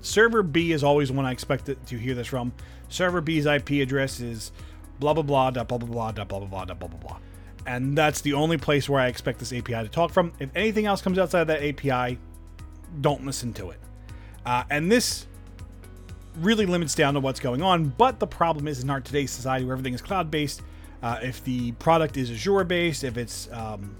server 0.00 0.42
B 0.42 0.72
is 0.72 0.82
always 0.82 1.12
one 1.12 1.26
I 1.26 1.32
expect 1.32 1.66
to 1.86 1.98
hear 1.98 2.14
this 2.14 2.26
from. 2.26 2.52
Server 2.88 3.20
B's 3.20 3.46
IP 3.46 3.70
address 3.82 4.20
is 4.20 4.52
blah 4.98 5.14
blah 5.14 5.22
blah 5.22 5.50
dot 5.50 5.68
blah 5.68 5.78
blah 5.78 5.88
blah 5.88 6.12
dot 6.12 6.28
blah 6.28 6.38
blah 6.40 6.64
blah 6.64 6.74
blah 6.74 6.88
blah 6.88 6.98
blah. 6.98 7.16
And 7.66 7.96
that's 7.96 8.22
the 8.22 8.32
only 8.32 8.56
place 8.56 8.88
where 8.88 9.00
I 9.00 9.08
expect 9.08 9.38
this 9.40 9.52
API 9.52 9.74
to 9.74 9.88
talk 9.88 10.10
from. 10.10 10.32
If 10.38 10.50
anything 10.54 10.86
else 10.86 11.02
comes 11.02 11.18
outside 11.18 11.42
of 11.42 11.46
that 11.48 11.62
API, 11.62 12.18
don't 13.00 13.26
listen 13.26 13.52
to 13.54 13.70
it. 13.70 13.78
Uh, 14.46 14.64
and 14.70 14.90
this 14.90 15.26
really 16.36 16.66
limits 16.66 16.94
down 16.94 17.14
to 17.14 17.20
what's 17.20 17.40
going 17.40 17.62
on. 17.62 17.88
But 17.98 18.18
the 18.20 18.26
problem 18.26 18.68
is 18.68 18.82
in 18.82 18.90
our 18.90 19.00
today's 19.00 19.30
society 19.30 19.64
where 19.64 19.74
everything 19.74 19.94
is 19.94 20.00
cloud 20.00 20.30
based, 20.30 20.62
uh, 21.02 21.18
if 21.22 21.44
the 21.44 21.72
product 21.72 22.16
is 22.16 22.30
Azure 22.30 22.64
based, 22.64 23.04
if 23.04 23.16
it's 23.16 23.50
um, 23.52 23.94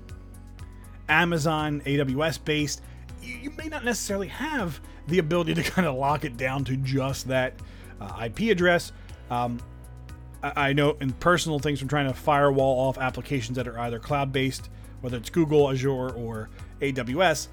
Amazon 1.09 1.81
AWS 1.85 2.45
based, 2.45 2.83
you, 3.23 3.35
you, 3.37 3.51
may 3.51 3.69
not 3.69 3.85
necessarily 3.85 4.29
have 4.29 4.81
the 5.07 5.19
ability 5.19 5.55
to 5.55 5.63
kind 5.71 5.87
of 5.87 5.97
lock 5.97 6.25
it 6.25 6.37
down 6.37 6.65
to 6.65 6.77
just 6.77 7.29
that 7.29 7.55
uh, 8.01 8.25
IP 8.27 8.51
address. 8.51 8.93
Um, 9.31 9.61
I, 10.43 10.73
know 10.73 10.97
in 11.01 11.13
personal 11.15 11.59
things 11.59 11.81
from 11.81 11.89
trying 11.89 12.07
to 12.07 12.15
firewall 12.15 12.89
off 12.89 12.97
applications 12.97 13.57
that 13.57 13.67
are 13.67 13.79
either 13.81 13.99
cloud 13.99 14.33
based, 14.33 14.71
whether 15.01 15.17
it's 15.17 15.31
Google, 15.31 15.71
Azure, 15.71 16.11
or 16.11 16.49
AWS, 16.81 17.49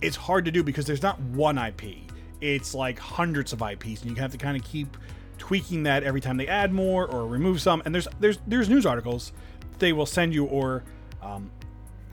it's 0.00 0.16
hard 0.16 0.44
to 0.44 0.50
do 0.52 0.62
because 0.62 0.86
there's 0.86 1.02
not 1.02 1.20
one 1.20 1.58
IP. 1.58 1.96
It's 2.40 2.74
like 2.74 2.98
hundreds 2.98 3.52
of 3.52 3.60
IPs, 3.60 4.02
and 4.02 4.10
you 4.10 4.14
have 4.16 4.30
to 4.30 4.38
kind 4.38 4.56
of 4.56 4.62
keep 4.62 4.96
tweaking 5.38 5.82
that 5.84 6.04
every 6.04 6.20
time 6.20 6.36
they 6.36 6.46
add 6.46 6.72
more 6.72 7.06
or 7.06 7.26
remove 7.26 7.60
some. 7.60 7.82
And 7.84 7.94
there's 7.94 8.06
there's 8.20 8.38
there's 8.46 8.68
news 8.68 8.86
articles 8.86 9.32
they 9.78 9.92
will 9.92 10.06
send 10.06 10.34
you 10.34 10.44
or 10.44 10.84
um, 11.22 11.50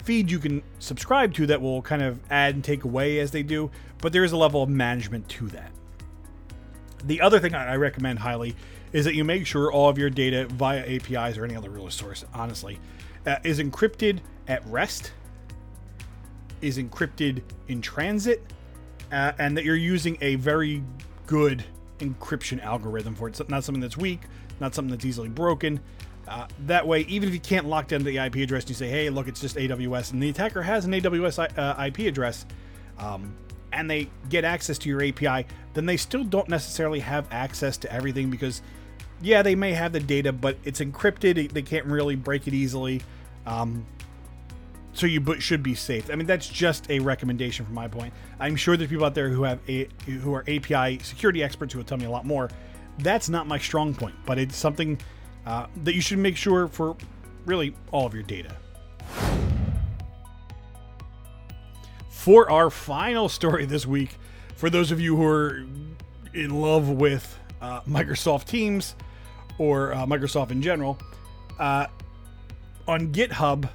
feed 0.02 0.30
you 0.30 0.38
can 0.38 0.62
subscribe 0.78 1.34
to 1.34 1.46
that 1.46 1.60
will 1.60 1.82
kind 1.82 2.02
of 2.02 2.18
add 2.30 2.54
and 2.54 2.64
take 2.64 2.84
away 2.84 3.18
as 3.18 3.30
they 3.30 3.42
do. 3.42 3.70
But 3.98 4.12
there 4.12 4.24
is 4.24 4.32
a 4.32 4.36
level 4.36 4.62
of 4.62 4.68
management 4.68 5.28
to 5.30 5.48
that. 5.48 5.70
The 7.04 7.20
other 7.20 7.38
thing 7.38 7.54
I 7.54 7.76
recommend 7.76 8.18
highly 8.18 8.56
is 8.92 9.04
that 9.04 9.14
you 9.14 9.24
make 9.24 9.46
sure 9.46 9.70
all 9.70 9.88
of 9.88 9.98
your 9.98 10.10
data 10.10 10.46
via 10.46 10.80
APIs 10.86 11.36
or 11.36 11.44
any 11.44 11.56
other 11.56 11.70
real 11.70 11.90
source, 11.90 12.24
honestly, 12.32 12.78
uh, 13.26 13.36
is 13.44 13.58
encrypted 13.58 14.20
at 14.48 14.66
rest, 14.66 15.12
is 16.60 16.78
encrypted 16.78 17.42
in 17.68 17.80
transit, 17.80 18.42
uh, 19.12 19.32
and 19.38 19.56
that 19.56 19.64
you're 19.64 19.76
using 19.76 20.16
a 20.20 20.36
very 20.36 20.82
good 21.26 21.64
encryption 21.98 22.62
algorithm 22.62 23.14
for 23.14 23.28
it. 23.28 23.48
Not 23.48 23.64
something 23.64 23.80
that's 23.80 23.96
weak, 23.96 24.20
not 24.60 24.74
something 24.74 24.90
that's 24.90 25.04
easily 25.04 25.28
broken. 25.28 25.80
Uh, 26.28 26.46
that 26.66 26.86
way, 26.86 27.02
even 27.02 27.28
if 27.28 27.34
you 27.34 27.40
can't 27.40 27.66
lock 27.66 27.88
down 27.88 28.02
the 28.02 28.18
IP 28.18 28.36
address 28.36 28.64
and 28.64 28.70
you 28.70 28.74
say, 28.74 28.88
hey, 28.88 29.10
look, 29.10 29.28
it's 29.28 29.40
just 29.40 29.56
AWS, 29.56 30.12
and 30.12 30.22
the 30.22 30.28
attacker 30.28 30.62
has 30.62 30.84
an 30.84 30.92
AWS 30.92 31.56
uh, 31.56 31.84
IP 31.84 32.00
address, 32.00 32.46
um, 32.98 33.32
and 33.72 33.88
they 33.88 34.08
get 34.28 34.44
access 34.44 34.76
to 34.78 34.88
your 34.88 35.04
API, 35.04 35.46
then 35.76 35.86
they 35.86 35.96
still 35.96 36.24
don't 36.24 36.48
necessarily 36.48 37.00
have 37.00 37.28
access 37.30 37.76
to 37.78 37.92
everything 37.92 38.30
because, 38.30 38.62
yeah, 39.20 39.42
they 39.42 39.54
may 39.54 39.72
have 39.72 39.92
the 39.92 40.00
data, 40.00 40.32
but 40.32 40.56
it's 40.64 40.80
encrypted. 40.80 41.52
They 41.52 41.62
can't 41.62 41.84
really 41.86 42.16
break 42.16 42.48
it 42.48 42.54
easily. 42.54 43.02
Um, 43.46 43.86
so 44.94 45.06
you 45.06 45.22
should 45.38 45.62
be 45.62 45.74
safe. 45.74 46.10
I 46.10 46.14
mean, 46.14 46.26
that's 46.26 46.48
just 46.48 46.90
a 46.90 46.98
recommendation 47.00 47.66
from 47.66 47.74
my 47.74 47.86
point. 47.86 48.14
I'm 48.40 48.56
sure 48.56 48.78
there's 48.78 48.88
people 48.88 49.04
out 49.04 49.14
there 49.14 49.28
who 49.28 49.42
have 49.42 49.60
a, 49.68 49.88
who 50.06 50.34
are 50.34 50.42
API 50.48 50.98
security 51.02 51.42
experts 51.42 51.74
who 51.74 51.78
will 51.78 51.84
tell 51.84 51.98
me 51.98 52.06
a 52.06 52.10
lot 52.10 52.24
more. 52.24 52.48
That's 52.98 53.28
not 53.28 53.46
my 53.46 53.58
strong 53.58 53.94
point, 53.94 54.14
but 54.24 54.38
it's 54.38 54.56
something 54.56 54.98
uh, 55.44 55.66
that 55.84 55.94
you 55.94 56.00
should 56.00 56.18
make 56.18 56.36
sure 56.36 56.66
for 56.66 56.96
really 57.44 57.74
all 57.92 58.06
of 58.06 58.14
your 58.14 58.22
data. 58.22 58.56
For 62.08 62.50
our 62.50 62.70
final 62.70 63.28
story 63.28 63.66
this 63.66 63.84
week, 63.84 64.16
for 64.56 64.70
those 64.70 64.90
of 64.90 65.00
you 65.00 65.16
who 65.16 65.24
are 65.24 65.64
in 66.34 66.60
love 66.60 66.88
with 66.88 67.38
uh, 67.60 67.82
Microsoft 67.82 68.46
Teams 68.46 68.96
or 69.58 69.94
uh, 69.94 70.06
Microsoft 70.06 70.50
in 70.50 70.60
general, 70.60 70.98
uh, 71.58 71.86
on 72.88 73.12
GitHub 73.12 73.68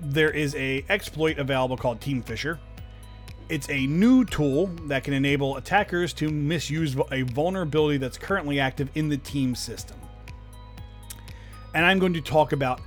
there 0.00 0.30
is 0.30 0.54
a 0.56 0.84
exploit 0.88 1.38
available 1.38 1.76
called 1.76 2.00
Teamfisher. 2.00 2.58
It's 3.48 3.68
a 3.70 3.86
new 3.86 4.24
tool 4.24 4.66
that 4.86 5.04
can 5.04 5.14
enable 5.14 5.56
attackers 5.56 6.12
to 6.14 6.28
misuse 6.28 6.96
a 7.10 7.22
vulnerability 7.22 7.98
that's 7.98 8.18
currently 8.18 8.60
active 8.60 8.90
in 8.94 9.08
the 9.08 9.16
team 9.18 9.54
system. 9.54 9.98
And 11.74 11.84
I'm 11.84 11.98
going 11.98 12.14
to 12.14 12.20
talk 12.20 12.52
about 12.52 12.80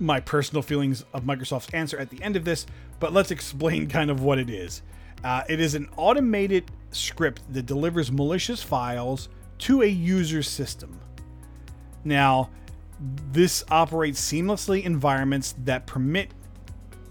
my 0.00 0.20
personal 0.20 0.62
feelings 0.62 1.04
of 1.12 1.24
Microsoft's 1.24 1.72
answer 1.74 1.98
at 1.98 2.10
the 2.10 2.22
end 2.22 2.36
of 2.36 2.44
this, 2.44 2.66
but 3.00 3.12
let's 3.12 3.30
explain 3.30 3.88
kind 3.88 4.10
of 4.10 4.22
what 4.22 4.38
it 4.38 4.50
is. 4.50 4.82
Uh, 5.22 5.42
it 5.48 5.60
is 5.60 5.74
an 5.74 5.88
automated 5.96 6.70
script 6.90 7.40
that 7.52 7.66
delivers 7.66 8.10
malicious 8.12 8.62
files 8.62 9.28
to 9.58 9.82
a 9.82 9.86
user's 9.86 10.48
system. 10.48 11.00
Now, 12.04 12.50
this 13.32 13.64
operates 13.70 14.20
seamlessly 14.20 14.84
environments 14.84 15.54
that 15.64 15.86
permit 15.86 16.30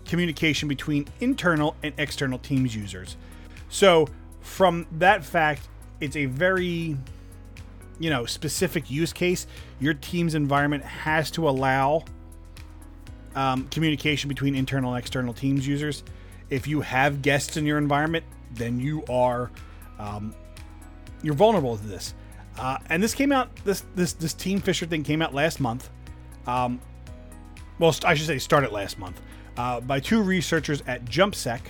communication 0.05 0.67
between 0.67 1.07
internal 1.19 1.75
and 1.83 1.93
external 1.97 2.39
Teams 2.39 2.75
users. 2.75 3.17
So, 3.69 4.07
from 4.41 4.85
that 4.93 5.23
fact, 5.23 5.67
it's 5.99 6.15
a 6.15 6.25
very 6.25 6.97
you 7.99 8.09
know 8.09 8.25
specific 8.25 8.89
use 8.89 9.13
case. 9.13 9.47
Your 9.79 9.93
Teams 9.93 10.35
environment 10.35 10.83
has 10.83 11.31
to 11.31 11.47
allow 11.47 12.03
um, 13.35 13.67
communication 13.69 14.27
between 14.27 14.55
internal 14.55 14.93
and 14.93 14.99
external 14.99 15.33
Teams 15.33 15.67
users. 15.67 16.03
If 16.53 16.67
you 16.67 16.81
have 16.81 17.23
guests 17.23 17.57
in 17.57 17.65
your 17.65 17.79
environment, 17.79 18.25
then 18.51 18.79
you 18.79 19.03
are 19.09 19.49
um, 19.97 20.35
you're 21.23 21.33
vulnerable 21.33 21.75
to 21.77 21.87
this. 21.87 22.13
Uh, 22.59 22.77
and 22.89 23.01
this 23.01 23.15
came 23.15 23.31
out 23.31 23.49
this 23.65 23.83
this 23.95 24.13
this 24.13 24.35
Team 24.35 24.61
Fisher 24.61 24.85
thing 24.85 25.01
came 25.01 25.23
out 25.23 25.33
last 25.33 25.59
month. 25.59 25.89
Um, 26.45 26.79
well, 27.79 27.95
I 28.05 28.13
should 28.13 28.27
say 28.27 28.37
started 28.37 28.71
last 28.71 28.99
month 28.99 29.19
uh, 29.57 29.81
by 29.81 29.99
two 29.99 30.21
researchers 30.21 30.83
at 30.85 31.05
JumpSec. 31.05 31.61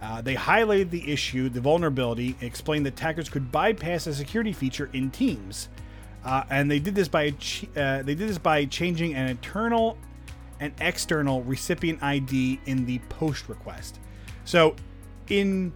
Uh, 0.00 0.22
they 0.22 0.34
highlighted 0.34 0.88
the 0.88 1.12
issue, 1.12 1.50
the 1.50 1.60
vulnerability, 1.60 2.34
explained 2.40 2.86
that 2.86 2.94
attackers 2.94 3.28
could 3.28 3.52
bypass 3.52 4.06
a 4.06 4.14
security 4.14 4.54
feature 4.54 4.88
in 4.94 5.10
Teams, 5.10 5.68
uh, 6.24 6.44
and 6.48 6.70
they 6.70 6.78
did 6.78 6.94
this 6.94 7.08
by 7.08 7.28
uh, 7.76 8.02
they 8.02 8.14
did 8.14 8.26
this 8.28 8.38
by 8.38 8.64
changing 8.64 9.12
an 9.14 9.28
internal 9.28 9.98
and 10.60 10.72
external 10.80 11.42
recipient 11.42 12.02
ID 12.02 12.58
in 12.64 12.86
the 12.86 12.98
post 13.10 13.50
request. 13.50 13.98
So, 14.44 14.76
in 15.28 15.72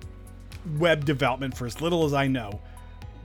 web 0.78 1.04
development, 1.04 1.56
for 1.56 1.66
as 1.66 1.80
little 1.80 2.04
as 2.04 2.12
I 2.12 2.26
know, 2.26 2.60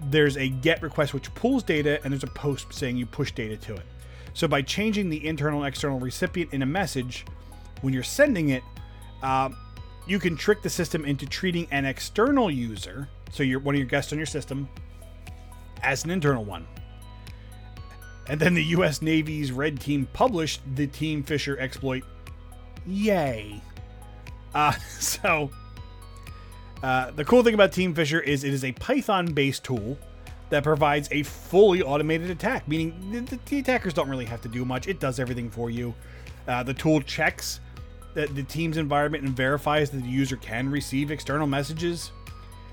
there's 0.10 0.38
a 0.38 0.49
GET 0.49 0.82
request 0.82 1.13
which 1.13 1.34
pulls 1.36 1.63
data, 1.63 1.99
and 2.03 2.12
there's 2.12 2.23
a 2.23 2.27
POST 2.27 2.73
saying 2.73 2.97
you 2.97 3.06
push 3.06 3.32
data 3.32 3.58
to 3.58 3.75
it. 3.75 3.86
So 4.34 4.47
by 4.47 4.62
changing 4.62 5.10
the 5.10 5.25
internal 5.25 5.60
and 5.60 5.67
external 5.67 5.99
recipient 5.99 6.53
in 6.53 6.62
a 6.62 6.65
message, 6.65 7.25
when 7.82 7.93
you're 7.93 8.03
sending 8.03 8.49
it, 8.49 8.63
uh, 9.21 9.49
you 10.08 10.19
can 10.19 10.36
trick 10.36 10.62
the 10.62 10.69
system 10.69 11.06
into 11.06 11.25
treating 11.25 11.67
an 11.71 11.86
external 11.86 12.49
user, 12.49 13.08
so 13.32 13.43
you're 13.43 13.60
one 13.60 13.75
of 13.75 13.79
your 13.79 13.88
guests 13.88 14.12
on 14.12 14.19
your 14.19 14.25
system, 14.25 14.67
as 15.82 16.03
an 16.03 16.10
internal 16.10 16.43
one. 16.43 16.67
And 18.27 18.39
then 18.39 18.53
the 18.53 18.63
U.S. 18.65 19.01
Navy's 19.01 19.51
Red 19.51 19.79
Team 19.79 20.08
published 20.13 20.62
the 20.75 20.88
Team 20.88 21.23
Fisher 21.23 21.60
exploit. 21.60 22.03
Yay! 22.88 23.62
Uh, 24.54 24.72
so 25.00 25.50
uh, 26.82 27.12
the 27.12 27.26
cool 27.26 27.44
thing 27.44 27.54
about 27.54 27.72
Team 27.72 27.94
Fisher 27.94 28.20
is 28.20 28.44
it 28.44 28.54
is 28.54 28.63
a 28.63 28.72
Python 28.74 29.28
based 29.28 29.63
tool 29.63 29.98
that 30.50 30.63
provides 30.63 31.08
a 31.12 31.24
fully 31.24 31.82
automated 31.82 32.30
attack, 32.30 32.68
meaning 32.68 33.26
the, 33.26 33.39
the, 33.46 33.60
attackers 33.60 33.94
don't 33.94 34.10
really 34.10 34.26
have 34.26 34.42
to 34.42 34.48
do 34.48 34.66
much. 34.66 34.88
It 34.88 35.00
does 35.00 35.20
everything 35.20 35.50
for 35.50 35.70
you. 35.70 35.96
Uh, 36.48 36.62
the 36.62 36.74
tool 36.74 37.02
checks 37.02 37.60
that 38.13 38.36
the 38.36 38.44
team's 38.44 38.78
environment 38.78 39.24
and 39.24 39.36
verifies 39.36 39.89
that 39.89 40.04
the 40.04 40.10
user 40.10 40.36
can 40.36 40.70
receive 40.70 41.10
external 41.10 41.48
messages. 41.48 42.12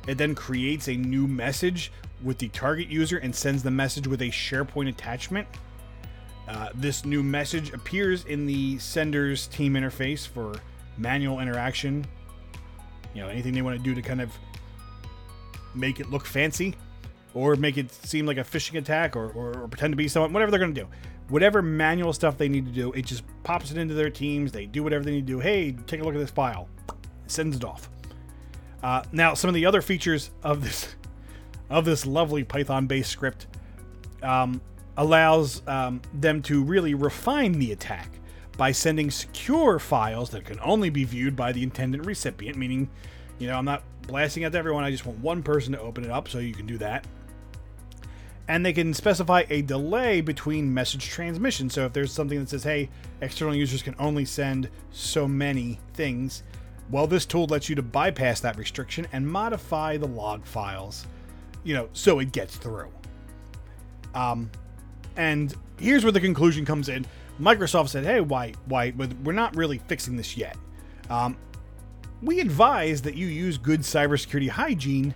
It 0.07 0.19
then 0.19 0.35
creates 0.35 0.89
a 0.89 0.95
new 0.95 1.27
message 1.27 1.93
with 2.23 2.39
the 2.39 2.49
target 2.49 2.89
user 2.89 3.19
and 3.19 3.35
sends 3.35 3.63
the 3.63 3.71
message 3.71 4.07
with 4.07 4.21
a 4.23 4.29
SharePoint 4.29 4.89
attachment. 4.89 5.49
Uh, 6.49 6.69
this 6.75 7.05
new 7.05 7.23
message 7.23 7.73
appears 7.73 8.25
in 8.25 8.45
the 8.45 8.77
sender's 8.79 9.47
team 9.47 9.75
interface 9.75 10.27
for 10.27 10.55
manual 11.01 11.41
interaction 11.41 12.05
you 13.15 13.23
know 13.23 13.29
anything 13.29 13.53
they 13.55 13.63
want 13.63 13.77
to 13.77 13.83
do 13.83 13.95
to 13.95 14.03
kind 14.03 14.21
of 14.21 14.31
make 15.75 16.01
it 16.01 16.11
look 16.11 16.27
fancy 16.27 16.75
or 17.35 17.57
make 17.57 17.79
it 17.79 17.93
seem 17.93 18.27
like 18.27 18.39
a 18.39 18.45
phishing 18.45 18.79
attack 18.79 19.17
or, 19.17 19.31
or, 19.31 19.63
or 19.63 19.69
pretend 19.69 19.93
to 19.93 19.97
be 19.97 20.09
someone 20.09 20.33
whatever 20.33 20.51
they're 20.51 20.61
going 20.61 20.75
to 20.75 20.81
do. 20.81 20.89
Whatever 21.29 21.63
manual 21.63 22.13
stuff 22.13 22.37
they 22.37 22.49
need 22.49 22.67
to 22.67 22.73
do 22.73 22.93
it 22.93 23.07
just 23.07 23.23
pops 23.45 23.71
it 23.71 23.79
into 23.79 23.95
their 23.95 24.11
teams 24.11 24.53
they 24.53 24.67
do 24.67 24.83
whatever 24.83 25.05
they 25.05 25.13
need 25.13 25.27
to 25.27 25.33
do. 25.33 25.41
Hey 25.41 25.73
take 25.87 26.01
a 26.01 26.05
look 26.05 26.15
at 26.15 26.21
this 26.21 26.31
file. 26.31 26.69
Sends 27.27 27.57
it 27.57 27.65
off. 27.65 27.89
Uh, 28.83 29.03
now 29.13 29.35
some 29.35 29.49
of 29.49 29.55
the 29.55 29.67
other 29.67 29.83
features 29.83 30.31
of 30.43 30.65
this 30.65 30.95
of 31.69 31.85
this 31.85 32.05
lovely 32.05 32.43
python 32.43 32.87
based 32.87 33.11
script 33.11 33.47
um, 34.23 34.61
allows 34.97 35.63
um, 35.69 36.03
them 36.15 36.43
to 36.43 36.65
really 36.65 36.95
refine 36.95 37.53
the 37.53 37.71
attack 37.71 38.11
by 38.61 38.73
sending 38.73 39.11
secure 39.11 39.79
files 39.79 40.29
that 40.29 40.45
can 40.45 40.61
only 40.61 40.91
be 40.91 41.03
viewed 41.03 41.35
by 41.35 41.51
the 41.51 41.63
intended 41.63 42.05
recipient, 42.05 42.59
meaning, 42.59 42.91
you 43.39 43.47
know, 43.47 43.55
I'm 43.55 43.65
not 43.65 43.83
blasting 44.07 44.45
out 44.45 44.53
to 44.53 44.59
everyone. 44.59 44.85
I 44.85 44.91
just 44.91 45.07
want 45.07 45.19
one 45.21 45.43
person 45.43 45.73
to 45.73 45.81
open 45.81 46.05
it 46.05 46.11
up, 46.11 46.29
so 46.29 46.41
you 46.41 46.53
can 46.53 46.67
do 46.67 46.77
that. 46.77 47.07
And 48.49 48.67
they 48.67 48.75
can 48.75 48.93
specify 48.93 49.45
a 49.49 49.63
delay 49.63 50.21
between 50.21 50.75
message 50.75 51.07
transmission. 51.07 51.71
So 51.71 51.87
if 51.87 51.95
there's 51.95 52.13
something 52.13 52.39
that 52.39 52.51
says, 52.51 52.63
hey, 52.63 52.91
external 53.23 53.55
users 53.55 53.81
can 53.81 53.95
only 53.99 54.27
send 54.27 54.69
so 54.91 55.27
many 55.27 55.81
things, 55.95 56.43
well, 56.91 57.07
this 57.07 57.25
tool 57.25 57.47
lets 57.47 57.71
you 57.71 57.77
to 57.77 57.83
bypass 57.83 58.41
that 58.41 58.59
restriction 58.59 59.07
and 59.15 59.27
modify 59.27 59.97
the 59.97 60.07
log 60.07 60.45
files, 60.45 61.07
you 61.65 61.73
know, 61.73 61.89
so 61.95 62.19
it 62.19 62.31
gets 62.31 62.57
through. 62.57 62.93
Um, 64.15 64.51
and 65.17 65.55
here's 65.79 66.05
where 66.05 66.13
the 66.13 66.21
conclusion 66.21 66.67
comes 66.67 66.91
in. 66.91 67.07
Microsoft 67.41 67.89
said, 67.89 68.05
"Hey, 68.05 68.21
why, 68.21 68.53
why? 68.67 68.93
We're 69.25 69.33
not 69.33 69.57
really 69.57 69.79
fixing 69.79 70.17
this 70.17 70.37
yet. 70.37 70.57
Um, 71.09 71.37
we 72.23 72.41
advise 72.41 73.01
that 73.03 73.15
you 73.15 73.27
use 73.27 73.57
good 73.57 73.81
cybersecurity 73.81 74.49
hygiene, 74.49 75.15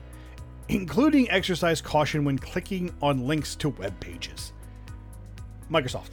including 0.69 1.31
exercise 1.31 1.83
caution 1.83 2.25
when 2.25 2.39
clicking 2.39 2.95
on 3.03 3.27
links 3.27 3.55
to 3.57 3.69
web 3.69 3.99
pages." 4.01 4.53
Microsoft, 5.71 6.11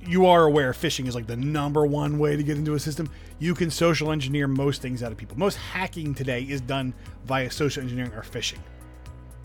you 0.00 0.26
are 0.26 0.44
aware 0.44 0.72
phishing 0.72 1.06
is 1.06 1.14
like 1.14 1.26
the 1.26 1.36
number 1.36 1.86
one 1.86 2.18
way 2.18 2.36
to 2.36 2.42
get 2.42 2.56
into 2.56 2.74
a 2.74 2.78
system. 2.78 3.08
You 3.38 3.54
can 3.54 3.70
social 3.70 4.10
engineer 4.12 4.46
most 4.48 4.82
things 4.82 5.02
out 5.02 5.12
of 5.12 5.18
people. 5.18 5.38
Most 5.38 5.56
hacking 5.56 6.14
today 6.14 6.42
is 6.42 6.60
done 6.60 6.92
via 7.24 7.50
social 7.50 7.82
engineering 7.82 8.12
or 8.12 8.22
phishing. 8.22 8.58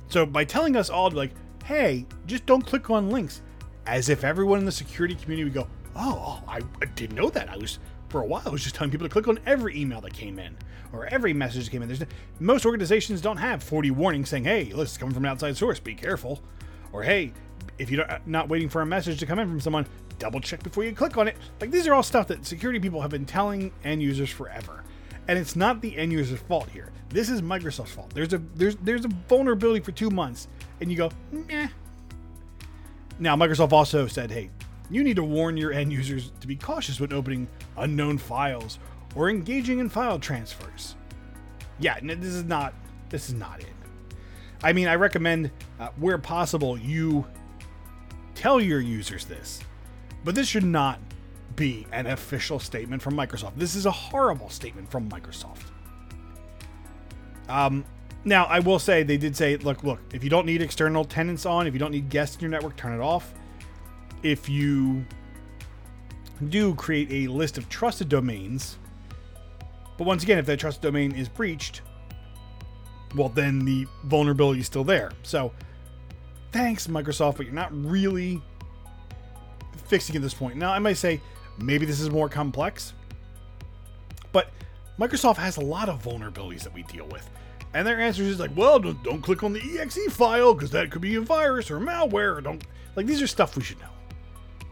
So 0.09 0.25
by 0.25 0.45
telling 0.45 0.75
us 0.75 0.89
all 0.89 1.09
like, 1.11 1.31
hey, 1.63 2.05
just 2.25 2.45
don't 2.45 2.65
click 2.65 2.89
on 2.89 3.09
links, 3.09 3.41
as 3.87 4.09
if 4.09 4.23
everyone 4.23 4.59
in 4.59 4.65
the 4.65 4.71
security 4.71 5.15
community 5.15 5.45
would 5.45 5.53
go, 5.53 5.67
oh, 5.95 6.41
oh, 6.43 6.43
I, 6.47 6.59
I 6.81 6.85
didn't 6.85 7.15
know 7.15 7.29
that. 7.29 7.49
I 7.49 7.57
was 7.57 7.79
for 8.09 8.21
a 8.21 8.25
while 8.25 8.43
I 8.45 8.49
was 8.49 8.63
just 8.63 8.75
telling 8.75 8.91
people 8.91 9.07
to 9.07 9.11
click 9.11 9.27
on 9.27 9.39
every 9.45 9.77
email 9.79 9.99
that 10.01 10.13
came 10.13 10.39
in 10.39 10.55
or 10.93 11.07
every 11.07 11.33
message 11.33 11.65
that 11.65 11.71
came 11.71 11.81
in. 11.81 11.87
There's 11.87 12.03
most 12.39 12.65
organizations 12.65 13.21
don't 13.21 13.37
have 13.37 13.63
40 13.63 13.91
warnings 13.91 14.29
saying, 14.29 14.43
"Hey, 14.43 14.65
this 14.65 14.91
is 14.91 14.97
coming 14.97 15.13
from 15.13 15.25
an 15.25 15.31
outside 15.31 15.57
source. 15.57 15.79
Be 15.79 15.95
careful," 15.95 16.41
or 16.91 17.03
"Hey, 17.03 17.33
if 17.77 17.89
you're 17.89 18.09
uh, 18.09 18.19
not 18.25 18.47
waiting 18.47 18.69
for 18.69 18.81
a 18.81 18.85
message 18.85 19.19
to 19.19 19.25
come 19.25 19.39
in 19.39 19.47
from 19.47 19.59
someone, 19.59 19.85
double 20.19 20.39
check 20.39 20.63
before 20.63 20.83
you 20.83 20.93
click 20.93 21.17
on 21.17 21.27
it." 21.27 21.35
Like 21.59 21.71
these 21.71 21.87
are 21.87 21.93
all 21.93 22.03
stuff 22.03 22.27
that 22.27 22.45
security 22.45 22.79
people 22.79 23.01
have 23.01 23.11
been 23.11 23.25
telling 23.25 23.71
end 23.83 24.01
users 24.01 24.29
forever, 24.29 24.83
and 25.27 25.37
it's 25.37 25.55
not 25.57 25.81
the 25.81 25.97
end 25.97 26.13
user's 26.13 26.39
fault 26.39 26.69
here. 26.69 26.91
This 27.09 27.29
is 27.29 27.41
Microsoft's 27.41 27.91
fault. 27.91 28.11
There's 28.13 28.31
a 28.31 28.41
there's 28.55 28.77
there's 28.77 29.03
a 29.03 29.09
vulnerability 29.27 29.81
for 29.81 29.91
two 29.91 30.09
months, 30.09 30.47
and 30.79 30.89
you 30.89 30.97
go, 30.97 31.11
"Meh." 31.31 31.67
Now, 33.19 33.35
Microsoft 33.35 33.71
also 33.71 34.07
said, 34.07 34.31
"Hey, 34.31 34.49
you 34.89 35.03
need 35.03 35.15
to 35.15 35.23
warn 35.23 35.57
your 35.57 35.73
end 35.73 35.91
users 35.91 36.31
to 36.39 36.47
be 36.47 36.55
cautious 36.55 36.99
when 36.99 37.11
opening 37.11 37.47
unknown 37.77 38.17
files 38.17 38.79
or 39.15 39.29
engaging 39.29 39.79
in 39.79 39.89
file 39.89 40.19
transfers. 40.19 40.95
Yeah, 41.79 41.99
this 42.01 42.33
is 42.33 42.43
not 42.43 42.73
this 43.09 43.29
is 43.29 43.35
not 43.35 43.59
it. 43.59 43.67
I 44.63 44.73
mean, 44.73 44.87
I 44.87 44.95
recommend 44.95 45.51
uh, 45.79 45.89
where 45.97 46.17
possible 46.17 46.77
you 46.77 47.25
tell 48.35 48.59
your 48.59 48.79
users 48.79 49.25
this. 49.25 49.61
But 50.23 50.35
this 50.35 50.47
should 50.47 50.63
not 50.63 50.99
be 51.55 51.85
an 51.91 52.07
official 52.07 52.59
statement 52.59 53.01
from 53.01 53.15
Microsoft. 53.15 53.53
This 53.55 53.75
is 53.75 53.85
a 53.85 53.91
horrible 53.91 54.49
statement 54.49 54.89
from 54.91 55.09
Microsoft. 55.09 55.63
Um, 57.49 57.85
now, 58.23 58.45
I 58.45 58.59
will 58.59 58.79
say 58.79 59.03
they 59.03 59.17
did 59.17 59.35
say, 59.35 59.57
look, 59.57 59.83
look, 59.83 59.99
if 60.13 60.23
you 60.23 60.29
don't 60.29 60.45
need 60.45 60.61
external 60.61 61.05
tenants 61.05 61.45
on, 61.45 61.67
if 61.67 61.73
you 61.73 61.79
don't 61.79 61.91
need 61.91 62.09
guests 62.09 62.35
in 62.35 62.41
your 62.41 62.49
network, 62.49 62.75
turn 62.75 62.93
it 62.93 63.01
off 63.01 63.33
if 64.23 64.49
you 64.49 65.05
do 66.49 66.75
create 66.75 67.11
a 67.11 67.31
list 67.31 67.57
of 67.57 67.67
trusted 67.69 68.09
domains, 68.09 68.77
but 69.97 70.05
once 70.05 70.23
again, 70.23 70.37
if 70.37 70.45
that 70.45 70.59
trusted 70.59 70.81
domain 70.81 71.11
is 71.13 71.29
breached, 71.29 71.81
well, 73.15 73.29
then 73.29 73.65
the 73.65 73.87
vulnerability 74.05 74.59
is 74.59 74.65
still 74.67 74.83
there. 74.83 75.11
So, 75.23 75.51
thanks, 76.51 76.87
Microsoft, 76.87 77.37
but 77.37 77.45
you're 77.45 77.55
not 77.55 77.71
really 77.73 78.41
fixing 79.87 80.15
at 80.15 80.21
this 80.21 80.33
point. 80.33 80.57
Now, 80.57 80.71
I 80.71 80.79
might 80.79 80.97
say 80.97 81.21
maybe 81.57 81.85
this 81.85 81.99
is 81.99 82.09
more 82.09 82.29
complex, 82.29 82.93
but 84.31 84.51
Microsoft 84.99 85.37
has 85.37 85.57
a 85.57 85.61
lot 85.61 85.89
of 85.89 86.03
vulnerabilities 86.03 86.63
that 86.63 86.73
we 86.73 86.83
deal 86.83 87.07
with. 87.07 87.27
And 87.73 87.85
their 87.85 87.99
answer 87.99 88.23
is 88.23 88.39
like, 88.39 88.51
well, 88.55 88.79
don't, 88.79 89.01
don't 89.03 89.21
click 89.21 89.43
on 89.43 89.53
the 89.53 89.79
exe 89.79 89.99
file 90.09 90.53
because 90.53 90.71
that 90.71 90.89
could 90.89 91.01
be 91.01 91.15
a 91.15 91.21
virus 91.21 91.69
or 91.69 91.79
malware. 91.79 92.37
Or 92.37 92.41
don't 92.41 92.63
like 92.95 93.05
these 93.05 93.21
are 93.21 93.27
stuff 93.27 93.55
we 93.55 93.63
should 93.63 93.79
know. 93.79 93.89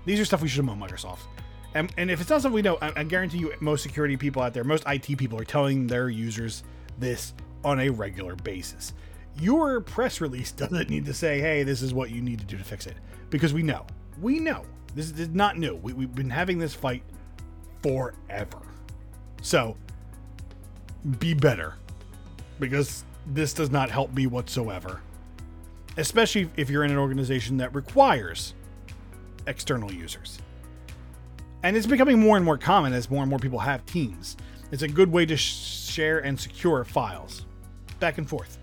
These 0.05 0.19
are 0.19 0.25
stuff 0.25 0.41
we 0.41 0.47
should 0.47 0.65
know 0.65 0.73
Microsoft. 0.73 1.19
And, 1.73 1.91
and 1.97 2.10
if 2.10 2.21
it's 2.21 2.29
not 2.29 2.41
something 2.41 2.55
we 2.55 2.62
know, 2.62 2.77
I, 2.81 2.93
I 2.95 3.03
guarantee 3.03 3.39
you, 3.39 3.53
most 3.60 3.84
security 3.84 4.15
people 4.15 4.41
out 4.41 4.53
there, 4.53 4.63
most 4.63 4.84
IT 4.88 5.17
people 5.17 5.39
are 5.39 5.43
telling 5.43 5.88
their 5.88 6.10
users 6.10 6.63
this 6.97 7.34
on 7.65 7.81
a 7.81 7.89
regular 7.89 8.36
basis. 8.36 8.93
Your 9.39 9.81
press 9.81 10.21
release 10.21 10.51
doesn't 10.53 10.89
need 10.89 11.05
to 11.05 11.13
say, 11.13 11.41
hey, 11.41 11.63
this 11.63 11.81
is 11.81 11.93
what 11.93 12.12
you 12.12 12.21
need 12.21 12.39
to 12.39 12.45
do 12.45 12.58
to 12.58 12.63
fix 12.63 12.88
it. 12.88 12.95
Because 13.29 13.53
we 13.53 13.62
know. 13.62 13.86
We 14.21 14.39
know. 14.39 14.63
This 14.93 15.12
is 15.12 15.29
not 15.29 15.58
new. 15.58 15.75
We, 15.75 15.91
we've 15.91 16.15
been 16.15 16.29
having 16.29 16.58
this 16.58 16.73
fight 16.73 17.03
forever. 17.84 18.62
So, 19.41 19.75
be 21.19 21.34
better. 21.34 21.75
Because 22.59 23.03
this 23.25 23.53
does 23.53 23.71
not 23.71 23.89
help 23.89 24.13
me 24.13 24.27
whatsoever. 24.27 25.01
Especially 25.97 26.49
if 26.57 26.69
you're 26.69 26.83
in 26.83 26.91
an 26.91 26.97
organization 26.97 27.57
that 27.57 27.73
requires 27.73 28.53
external 29.47 29.91
users. 29.91 30.39
And 31.63 31.75
it's 31.75 31.87
becoming 31.87 32.19
more 32.19 32.37
and 32.37 32.45
more 32.45 32.57
common 32.57 32.93
as 32.93 33.09
more 33.09 33.23
and 33.23 33.29
more 33.29 33.39
people 33.39 33.59
have 33.59 33.85
Teams. 33.85 34.37
It's 34.71 34.83
a 34.83 34.87
good 34.87 35.11
way 35.11 35.25
to 35.25 35.37
sh- 35.37 35.87
share 35.89 36.19
and 36.19 36.39
secure 36.39 36.83
files 36.83 37.45
back 37.99 38.17
and 38.17 38.27
forth. 38.27 38.57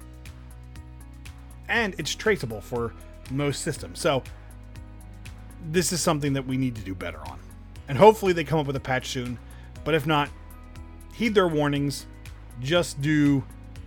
And 1.68 1.94
it's 1.98 2.14
traceable 2.14 2.60
for 2.60 2.92
most 3.30 3.62
systems. 3.62 3.98
So, 3.98 4.22
this 5.70 5.92
is 5.92 6.00
something 6.00 6.32
that 6.32 6.46
we 6.46 6.56
need 6.56 6.74
to 6.76 6.82
do 6.82 6.94
better 6.94 7.18
on. 7.20 7.38
And 7.88 7.96
hopefully, 7.96 8.32
they 8.32 8.44
come 8.44 8.58
up 8.58 8.66
with 8.66 8.76
a 8.76 8.80
patch 8.80 9.08
soon. 9.08 9.38
But 9.84 9.94
if 9.94 10.06
not, 10.06 10.28
heed 11.14 11.34
their 11.34 11.48
warnings. 11.48 12.06
Just 12.60 13.00
do 13.00 13.42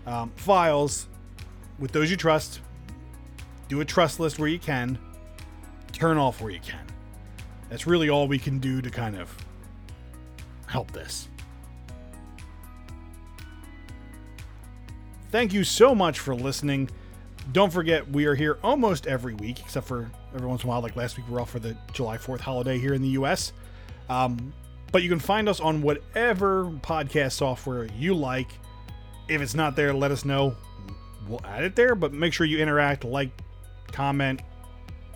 um, 0.05 0.31
files 0.35 1.07
with 1.79 1.91
those 1.91 2.09
you 2.09 2.17
trust. 2.17 2.61
Do 3.67 3.81
a 3.81 3.85
trust 3.85 4.19
list 4.19 4.39
where 4.39 4.49
you 4.49 4.59
can. 4.59 4.97
Turn 5.91 6.17
off 6.17 6.41
where 6.41 6.51
you 6.51 6.59
can. 6.59 6.85
That's 7.69 7.87
really 7.87 8.09
all 8.09 8.27
we 8.27 8.37
can 8.37 8.59
do 8.59 8.81
to 8.81 8.89
kind 8.89 9.17
of 9.17 9.35
help 10.67 10.91
this. 10.91 11.27
Thank 15.31 15.53
you 15.53 15.63
so 15.63 15.93
much 15.93 16.19
for 16.19 16.35
listening. 16.35 16.89
Don't 17.51 17.71
forget, 17.71 18.09
we 18.09 18.25
are 18.25 18.35
here 18.35 18.57
almost 18.63 19.07
every 19.07 19.33
week, 19.33 19.59
except 19.59 19.87
for 19.87 20.09
every 20.33 20.47
once 20.47 20.63
in 20.63 20.67
a 20.67 20.69
while, 20.69 20.81
like 20.81 20.95
last 20.95 21.17
week, 21.17 21.27
we're 21.29 21.41
off 21.41 21.49
for 21.49 21.59
the 21.59 21.75
July 21.93 22.17
4th 22.17 22.39
holiday 22.39 22.79
here 22.79 22.93
in 22.93 23.01
the 23.01 23.09
US. 23.09 23.51
Um, 24.09 24.53
but 24.91 25.03
you 25.03 25.09
can 25.09 25.19
find 25.19 25.49
us 25.49 25.59
on 25.59 25.81
whatever 25.81 26.65
podcast 26.81 27.33
software 27.33 27.87
you 27.97 28.13
like. 28.13 28.47
If 29.27 29.41
it's 29.41 29.55
not 29.55 29.75
there, 29.75 29.93
let 29.93 30.11
us 30.11 30.25
know. 30.25 30.55
We'll 31.27 31.45
add 31.45 31.63
it 31.63 31.75
there, 31.75 31.95
but 31.95 32.13
make 32.13 32.33
sure 32.33 32.45
you 32.45 32.59
interact, 32.59 33.03
like, 33.03 33.29
comment, 33.91 34.41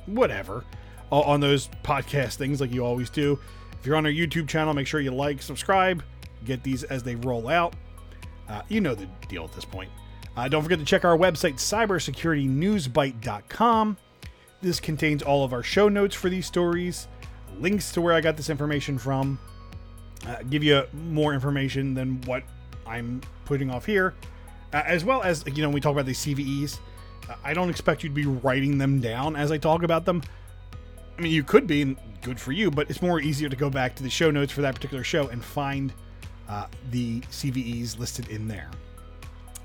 whatever 0.05 0.63
on 1.11 1.39
those 1.39 1.69
podcast 1.83 2.35
things 2.35 2.61
like 2.61 2.71
you 2.71 2.85
always 2.85 3.09
do. 3.09 3.39
If 3.79 3.85
you're 3.85 3.95
on 3.95 4.05
our 4.05 4.11
YouTube 4.11 4.47
channel, 4.47 4.73
make 4.73 4.87
sure 4.87 4.99
you 4.99 5.11
like, 5.11 5.41
subscribe, 5.41 6.03
get 6.45 6.63
these 6.63 6.83
as 6.83 7.03
they 7.03 7.15
roll 7.15 7.47
out. 7.47 7.75
Uh, 8.47 8.61
you 8.67 8.81
know 8.81 8.95
the 8.95 9.05
deal 9.27 9.43
at 9.43 9.53
this 9.53 9.65
point. 9.65 9.91
Uh, 10.35 10.47
don't 10.47 10.63
forget 10.63 10.79
to 10.79 10.85
check 10.85 11.05
our 11.05 11.17
website, 11.17 11.55
cybersecurity.newsbite.com. 11.55 13.97
This 14.61 14.79
contains 14.79 15.23
all 15.23 15.43
of 15.43 15.53
our 15.53 15.63
show 15.63 15.89
notes 15.89 16.15
for 16.15 16.29
these 16.29 16.45
stories, 16.45 17.07
links 17.59 17.91
to 17.93 18.01
where 18.01 18.13
I 18.13 18.21
got 18.21 18.37
this 18.37 18.49
information 18.49 18.97
from, 18.97 19.39
uh, 20.27 20.37
give 20.49 20.63
you 20.63 20.83
more 20.93 21.33
information 21.33 21.93
than 21.93 22.21
what 22.21 22.43
I'm 22.85 23.21
putting 23.49 23.71
off 23.71 23.85
here, 23.85 24.13
uh, 24.73 24.83
as 24.85 25.03
well 25.03 25.23
as, 25.23 25.43
you 25.47 25.63
know, 25.63 25.69
we 25.69 25.81
talk 25.81 25.91
about 25.91 26.05
these 26.05 26.19
CVEs. 26.19 26.77
I 27.43 27.53
don't 27.53 27.69
expect 27.69 28.03
you 28.03 28.09
to 28.09 28.15
be 28.15 28.25
writing 28.25 28.77
them 28.77 29.01
down 29.01 29.35
as 29.35 29.51
I 29.51 29.57
talk 29.57 29.83
about 29.83 30.05
them. 30.05 30.21
I 31.17 31.21
mean, 31.21 31.31
you 31.31 31.43
could 31.43 31.67
be, 31.67 31.81
and 31.81 31.97
good 32.21 32.39
for 32.39 32.51
you, 32.51 32.71
but 32.71 32.89
it's 32.89 33.01
more 33.01 33.19
easier 33.19 33.49
to 33.49 33.55
go 33.55 33.69
back 33.69 33.95
to 33.95 34.03
the 34.03 34.09
show 34.09 34.31
notes 34.31 34.51
for 34.51 34.61
that 34.61 34.75
particular 34.75 35.03
show 35.03 35.27
and 35.27 35.43
find 35.43 35.91
uh, 36.47 36.67
the 36.91 37.21
CVEs 37.21 37.99
listed 37.99 38.29
in 38.29 38.47
there. 38.47 38.69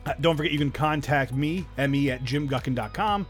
Uh, 0.06 0.14
don't 0.20 0.36
forget, 0.36 0.52
you 0.52 0.58
can 0.58 0.70
contact 0.70 1.32
me, 1.32 1.66
me 1.78 2.10
at 2.10 2.24
jimguckin.com. 2.24 3.26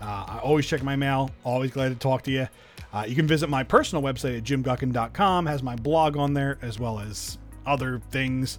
Uh, 0.00 0.04
I 0.04 0.38
always 0.42 0.66
check 0.66 0.82
my 0.82 0.96
mail. 0.96 1.30
Always 1.44 1.70
glad 1.70 1.88
to 1.88 1.94
talk 1.94 2.22
to 2.22 2.30
you. 2.30 2.46
Uh, 2.92 3.04
you 3.08 3.16
can 3.16 3.26
visit 3.26 3.48
my 3.48 3.64
personal 3.64 4.02
website 4.02 4.36
at 4.36 4.44
jimguckin.com. 4.44 5.46
Has 5.46 5.62
my 5.62 5.76
blog 5.76 6.16
on 6.16 6.34
there 6.34 6.58
as 6.62 6.78
well 6.78 7.00
as 7.00 7.38
other 7.66 8.00
things. 8.10 8.58